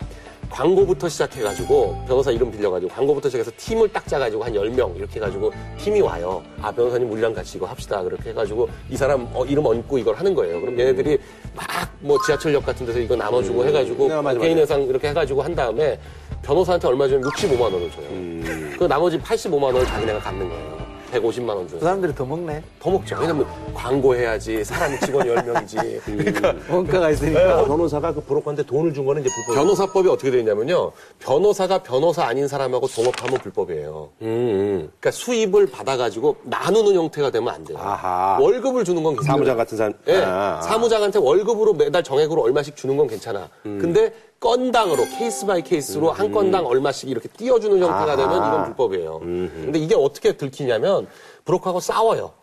[0.54, 6.00] 광고부터 시작해가지고 변호사 이름 빌려가지고 광고부터 시작해서 팀을 딱 짜가지고 한 10명 이렇게 해가지고 팀이
[6.02, 6.44] 와요.
[6.62, 8.04] 아 변호사님 물량 같이 이거 합시다.
[8.04, 10.62] 그렇게 해가지고 이 사람 어, 이름 얹고 이걸 하는 거예요.
[10.62, 11.18] 그럼 얘네들이
[11.56, 14.58] 막 뭐 지하철역 같은 데서 이거 나눠주고 해가지고 네, 맞아, 개인.
[14.58, 15.98] 회상 이렇게 해가지고 한 다음에
[16.42, 18.78] 변호사한테 얼마 주면 65만 원을 줘요.
[18.78, 20.73] 그 나머지 85만 원을 자기네가 갖는 거예요.
[21.14, 21.80] 150만 원 줘요.
[21.80, 22.64] 그 사람들이 더 먹네.
[22.80, 23.18] 더 먹죠.
[23.20, 24.64] 왜냐면 광고해야지.
[24.64, 26.02] 사람이 직원 10명이지.
[26.06, 27.66] 그러니까 원가가 있으니까.
[27.66, 29.56] 변호사가 그 브로커한테 돈을 준 거는 이제 불법.
[29.62, 30.92] 변호사법이 어떻게 되어 있냐면요.
[31.20, 34.10] 변호사가 변호사 아닌 사람하고 동업하면 불법이에요.
[34.22, 37.78] 음, 그러니까 수입을 받아가지고 나누는 형태가 되면 안 돼요.
[37.80, 38.38] 아하.
[38.40, 39.38] 월급을 주는 건 괜찮아요.
[39.38, 39.94] 사무장 같은 사람.
[40.08, 40.62] 예, 아, 아.
[40.62, 43.50] 사무장한테 월급으로 매달 정액으로 얼마씩 주는 건 괜찮아.
[43.66, 43.80] 음.
[43.80, 48.18] 근데 건당으로 case by case로 한 건당 얼마씩 이렇게 띄워주는 형태가.
[48.18, 49.20] 되면 이건 불법이에요.
[49.20, 51.08] 근데 이게 어떻게 들키냐면
[51.46, 52.34] 브로커하고 싸워요.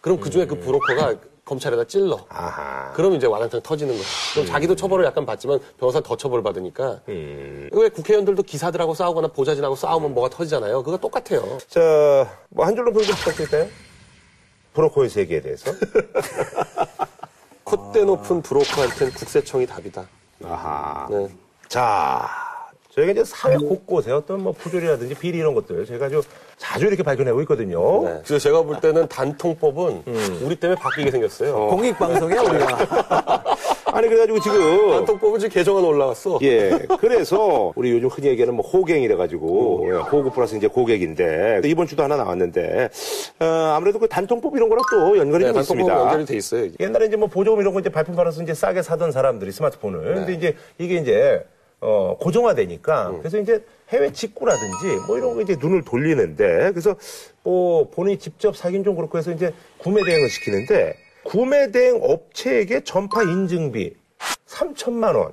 [0.00, 2.26] 그럼 그 중에 그 브로커가 검찰에다 찔러.
[2.28, 2.92] 아하.
[2.94, 4.04] 그러면 이제 와장창 터지는 거야.
[4.34, 7.00] 그럼 자기도 처벌을 약간 받지만 변호사 더 처벌 받으니까.
[7.08, 7.68] 음.
[7.72, 10.82] 왜 국회의원들도 기사들하고 싸우거나 보좌진하고 싸우면 뭐가 터지잖아요.
[10.82, 11.58] 그거 똑같아요.
[11.68, 11.80] 자,
[12.48, 13.68] 뭐 한 줄로 평좀 부탁드릴까요?
[14.74, 15.70] 브로커의 세계에 대해서.
[17.62, 20.04] 콧대 높은 브로커한테는 국세청이 답이다.
[20.44, 21.06] 아하.
[21.10, 21.28] 네.
[21.68, 22.28] 자,
[22.94, 26.22] 저희가 이제 사회 곳곳에 어떤 뭐 부조리라든지 비리 이런 것들 저희가 아주
[26.56, 28.04] 자주 이렇게 발견하고 있거든요.
[28.04, 28.20] 네.
[28.24, 30.02] 그래서 제가 볼 때는 단통법은
[30.42, 31.54] 우리 때문에 바뀌게 생겼어요.
[31.68, 33.44] 공익방송이야, 우리가.
[33.98, 34.90] 아니, 그래가지고 지금.
[34.90, 36.38] 단통법은 지금 개정안 올라왔어.
[36.42, 36.70] 예.
[37.00, 42.04] 그래서 우리 요즘 흔히 얘기하는 뭐 호갱이래 가지고 예, 호구 플러스 이제 고객인데 이번 주도
[42.04, 42.90] 하나 나왔는데
[43.40, 45.92] 어, 아무래도 그 단통법 이런 거랑 또 연관이 네, 좀 있습니다.
[46.00, 46.66] 연결이 돼 있어요.
[46.66, 46.76] 이게.
[46.84, 50.14] 옛날에 이제 뭐 보조금 이런 거 이제 발품 받아서 이제 싸게 사던 사람들이 스마트폰을.
[50.14, 51.44] 근데 이제 이게 이제
[51.80, 56.94] 어, 고정화되니까 그래서 이제 해외 직구라든지 뭐 이런 거 이제 눈을 돌리는데 그래서
[57.42, 60.94] 뭐 본인이 직접 사긴 좀 그렇고 해서 이제 구매 대행을 시키는데
[61.28, 63.94] 구매 대행 업체에게 전파 인증비
[64.46, 65.32] 3천만 원.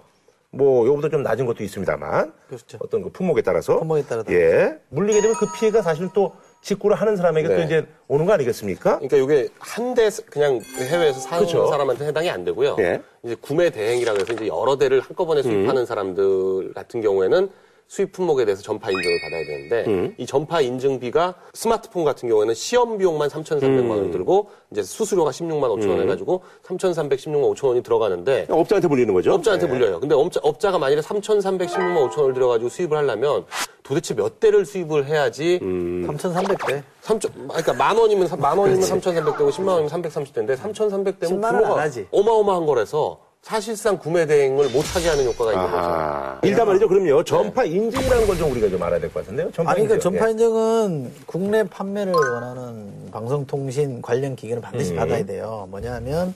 [0.51, 2.77] 뭐 요거보다 좀 낮은 것도 있습니다만 그렇죠.
[2.81, 7.15] 어떤 그 품목에 따라서 품목에 따라 예 물리게 되면 그 피해가 사실은 또 직구를 하는
[7.17, 7.63] 사람에게 또 네.
[7.65, 8.99] 이제 오는 거 아니겠습니까?
[8.99, 11.67] 그러니까 이게 한 대 그냥 해외에서 사는 그쵸.
[11.67, 12.75] 사람한테 해당이 안 되고요.
[12.79, 13.01] 예.
[13.23, 17.49] 이제 구매 대행이라고 해서 이제 여러 대를 한꺼번에 수입하는 사람들 같은 경우에는
[17.87, 23.29] 수입 품목에 대해서 전파 인증을 받아야 되는데 이 전파 인증비가 스마트폰 같은 경우에는 시험 비용만
[23.29, 29.13] 3,300만 원을 들고 이제 수수료가 16만 5천 원 해가지고 3,316만 5천 원이 들어가는데 업자한테 물리는
[29.13, 29.33] 거죠?
[29.33, 29.71] 업자한테 네.
[29.71, 29.99] 물려요.
[29.99, 33.45] 근데 업자, 업자가 만일에 3,316만 5천 원을 들여가지고 수입을 하려면
[33.83, 36.81] 도대체 몇 대를 수입을 해야지 3,300대.
[37.03, 42.07] 3천, 그러니까 만 원이면, 삼- 만 원이면 3,300대고 10만 원이면 330대인데 3,300대면 10만 원안 하지.
[42.11, 43.19] 어마어마한 거라서
[43.55, 45.77] 사실상 구매 대행을 못 하게 하는 효과가 있는 거죠.
[45.77, 46.39] 아하.
[46.41, 46.87] 일단 말이죠.
[46.87, 47.23] 그럼요.
[47.23, 49.51] 전파 인증이라는 걸 좀 우리가 좀 알아야 될 것 같은데요.
[49.51, 50.11] 전파 아니, 그러니까 인증.
[50.11, 50.31] 전파 예.
[50.31, 54.95] 인증은 국내 판매를 원하는 방송통신 관련 기기는 반드시 음.
[54.97, 55.67] 받아야 돼요.
[55.69, 56.33] 뭐냐면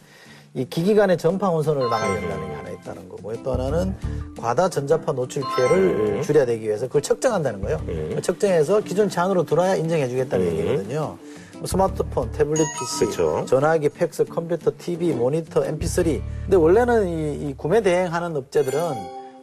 [0.53, 3.95] 이 기기 간의 전파 혼선을 막아야 된다는 게 하나 있다는 거고 또 하나는
[4.39, 6.21] 과다 전자파 노출 피해를 음.
[6.21, 7.81] 줄여야 되기 위해서 그걸 측정한다는 거예요.
[7.87, 11.17] 그걸 측정해서 기준치 안으로 들어야 인정해주겠다는 얘기거든요.
[11.59, 13.09] 뭐 스마트폰, 태블릿 PC, 음.
[13.09, 13.45] 그쵸.
[13.45, 16.21] 전화기, 팩스, 컴퓨터, TV, 모니터, MP3.
[16.43, 18.79] 근데 원래는 이, 이 구매 대행하는 업체들은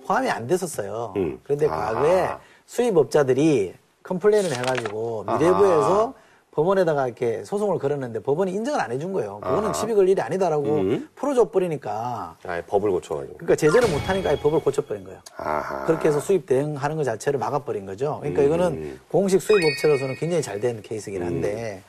[0.07, 1.13] 포함이 안 됐었어요.
[1.17, 1.39] 음.
[1.45, 1.93] 그런데 아하.
[1.95, 2.29] 과거에
[2.65, 6.15] 수입업자들이 complain을 해가지고 미래부에서
[6.53, 9.41] 법원에다가 이렇게 소송을 걸었는데 법원이 인정을 안 해준 거예요.
[9.43, 11.09] 그거는 시비 걸 일이 아니다라고 음.
[11.15, 13.37] 풀어줘 버리니까 아예 법을 고쳐가지고.
[13.37, 15.21] 그러니까 제재를 못하니까 아예 법을 고쳐버린 거예요.
[15.37, 15.85] 아하.
[15.85, 18.19] 그렇게 해서 수입 대행하는 것 자체를 막아버린 거죠.
[18.21, 21.83] 그러니까 이거는 공식 수입업체로서는 굉장히 잘 된 케이스긴 한데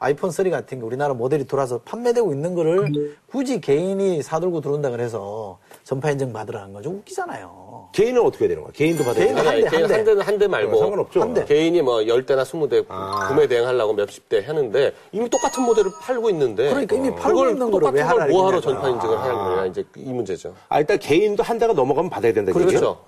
[0.00, 5.58] 아이폰 3 같은 게 우리나라 모델이 돌아서 판매되고 있는 거를 굳이 개인이 사들고 들어온다 그래서
[5.84, 7.88] 전파 인증 받으라는 건좀 웃기잖아요.
[7.92, 8.72] 개인은 어떻게 되는 거야?
[8.72, 9.94] 개인도 받아야 개인은 되는 한 대, 개인 한 대.
[9.94, 11.20] 한 대는 한대 말고 어, 상관없죠.
[11.20, 11.44] 한 대.
[11.44, 13.26] 개인이 뭐 10대나 20대 아.
[13.28, 17.90] 구매 대행하려고 몇십 대 하는데 이미 똑같은 모델을 팔고 있는데 그러니까 이미 팔고 있는 거를
[17.92, 18.60] 왜 똑같은 걸 하라 뭐하러.
[18.60, 20.54] 전파 인증을 하는 거냐 이제 이 문제죠.
[20.68, 22.52] 아, 일단 개인도 한 대가 넘어가면 받아야 된다.
[22.52, 22.98] 그렇죠.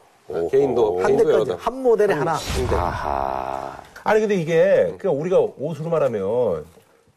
[0.50, 1.56] 개인도 한 개인도 여러 대까지 대.
[1.60, 2.32] 한 모델에 하나.
[2.72, 3.76] 아하.
[4.02, 6.64] 아니, 근데 이게, 그러니까 우리가 옷으로 말하면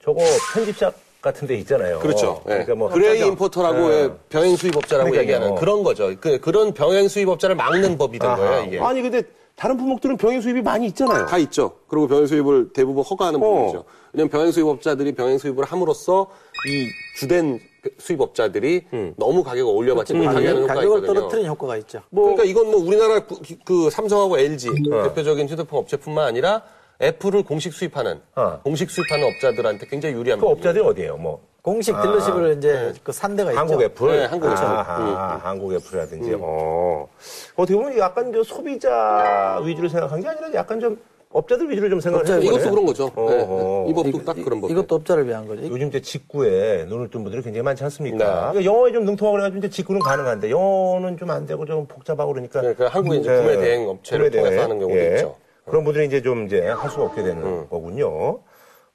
[0.04, 0.20] 저거
[0.54, 2.00] 편집샵 같은 데 있잖아요.
[2.00, 2.42] 그렇죠.
[2.48, 2.50] 예.
[2.50, 2.90] 그러니까 뭐.
[2.90, 3.30] gray 합작점.
[3.32, 3.96] importer라고 예.
[3.96, 5.22] 의 병행 수입업자라고 그러니까요.
[5.22, 6.14] 얘기하는 그런 거죠.
[6.20, 8.38] 그, 그런 병행 수입업자를 막는 법이 된 아하.
[8.38, 8.80] 거예요, 이게.
[8.80, 9.24] 아니, 근데
[9.56, 11.26] 다른 품목들은 병행 수입이 많이 있잖아요.
[11.28, 11.76] 다 있죠.
[11.88, 13.44] 그리고 병행 수입을 대부분 허가하는 어.
[13.44, 13.86] 부분이죠.
[14.12, 16.30] 왜냐하면 병행 수입업자들이 병행 수입을 함으로써
[16.68, 17.60] 이 주된
[17.98, 18.84] 수입업자들이
[19.16, 20.76] 너무 가격을 올려받지 못하게 하는 효과가 음.
[20.76, 21.20] 가격을 있거든요.
[21.20, 22.02] 떨어뜨리는 효과가 있죠.
[22.14, 25.04] 그러니까 이건 뭐 우리나라 그, 그 삼성하고 LG 어.
[25.04, 26.64] 대표적인 휴대폰 업체뿐만 아니라
[27.04, 28.60] 애플을 공식 수입하는 어.
[28.64, 30.48] 공식 수입하는 업자들한테 굉장히 유리한 그.
[30.48, 31.18] 업자들이 어디예요?
[31.18, 31.42] 뭐.
[31.62, 33.60] 공식 dealership을 이제 그 산대가 있죠.
[33.60, 34.12] 한국 애플?
[34.12, 34.58] 네, 한국 애플.
[34.64, 36.36] 아하, 한국 애플이라든지.
[36.40, 37.08] 어.
[37.56, 41.00] 어떻게 보면 약간 저 소비자 위주로 생각한 게 아니라 약간 좀
[41.32, 42.40] 업자들 위주로 좀 생각을 해요.
[42.42, 43.06] 이것도 그런 거죠.
[43.16, 43.84] 어, 네, 어.
[43.86, 43.92] 네.
[43.92, 44.70] 이 법도 딱 그런 법.
[44.72, 45.64] 이것도 업자를 위한 거죠.
[45.64, 48.18] 요즘 이제 직구에 눈을 뜬 분들이 굉장히 많지 않습니까?
[48.18, 48.26] 네.
[48.60, 52.60] 그러니까 영어에 좀 능통하고 그래가지고 이제 직구는 가능한데 영어는 좀 안 되고 좀 복잡하고 그러니까.
[52.60, 55.36] 그러니까 한국에 이제 구매 대행 업체를 통해서 하는 경우도 있죠.
[55.66, 58.40] 그런 분들이 이제 좀 이제 할 수가 없게 되는 거군요.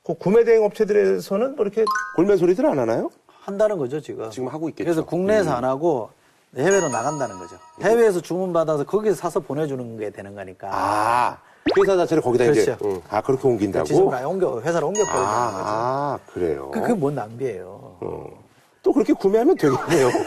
[0.04, 1.84] 그 구매 대행 업체들에서는 뭐 이렇게
[2.16, 3.10] 골매 소리들 안 하나요?
[3.26, 4.30] 한다는 거죠, 지금.
[4.30, 4.84] 지금 하고 있겠죠.
[4.84, 6.10] 그래서 국내에서 안 하고
[6.56, 7.56] 해외로 나간다는 거죠.
[7.82, 10.68] 해외에서 주문 받아서 거기서 사서 보내주는 게 되는 거니까.
[10.70, 11.38] 아,
[11.78, 12.84] 회사 자체를 거기다 이제 그렇죠.
[12.86, 13.00] 음.
[13.08, 13.84] 아 그렇게 옮긴다고.
[13.84, 15.28] 지금 아예 옮겨, 회사를 옮겨버리는 거죠.
[15.28, 16.70] 아, 아, 그래요.
[16.72, 18.36] 그, 그게 뭔 낭비예요.
[18.82, 20.08] 또 그렇게 구매하면 되겠네요.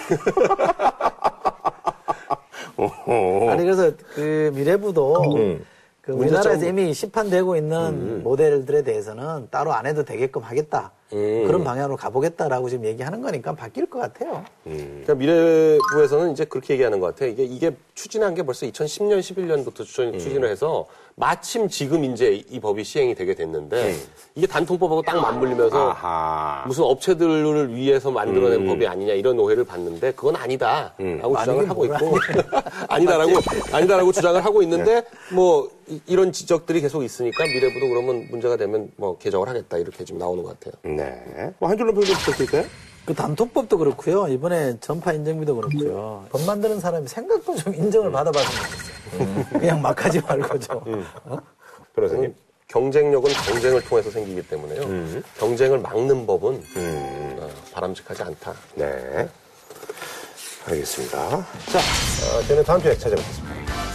[2.78, 3.52] 어허.
[3.52, 5.66] 아니, 그래서 그 미래부도 음.
[6.02, 10.92] 그 우리나라에서 이미 시판되고 있는 모델들에 대해서는 따로 안 해도 되게끔 하겠다.
[11.14, 11.44] 음.
[11.48, 14.44] 그런 방향으로 가보겠다라고 지금 얘기하는 거니까 바뀔 것 같아요.
[14.64, 17.30] 그러니까 미래부에서는 이제 그렇게 얘기하는 것 같아요.
[17.30, 20.86] 이게, 이게 추진한 게 벌써 2010년, 11년부터 추진, 추진을 해서
[21.16, 23.96] 마침 지금 이제 이 법이 시행이 되게 됐는데
[24.34, 26.64] 이게 단통법하고 딱 맞물리면서 아하.
[26.66, 32.18] 무슨 업체들을 위해서 만들어낸 법이 아니냐 이런 오해를 받는데 그건 아니다라고 주장을 하고 뭘 있고
[32.88, 33.32] 아니다라고
[33.74, 35.04] 아니다라고 주장을 하고 있는데
[35.34, 40.18] 뭐 이- 이런 지적들이 계속 있으니까 미래부도 그러면 문제가 되면 뭐 개정을 하겠다 이렇게 지금
[40.18, 40.96] 나오는 것 같아요.
[40.96, 41.01] 네.
[41.60, 42.66] 뭐 한 줄로 표현 부탁드릴까요?
[43.06, 44.28] 그 단톡법도 그렇고요.
[44.28, 46.26] 이번에 전파 인증비도 그렇고요.
[46.30, 49.60] 법 만드는 사람이 생각도 좀 인정을 받아봤으면 좋겠어요.
[49.60, 51.06] 그냥 막 하지 말고 좀.
[51.26, 51.38] 어?
[51.96, 52.36] 변호사님.
[52.68, 55.22] 경쟁력은 경쟁을 통해서 생기기 때문에요.
[55.38, 58.54] 경쟁을 막는 법은 어, 바람직하지 않다.
[58.76, 59.28] 네.
[60.68, 61.18] 알겠습니다.
[61.28, 63.91] 자, 어, 저는 다음 주에 찾아뵙겠습니다.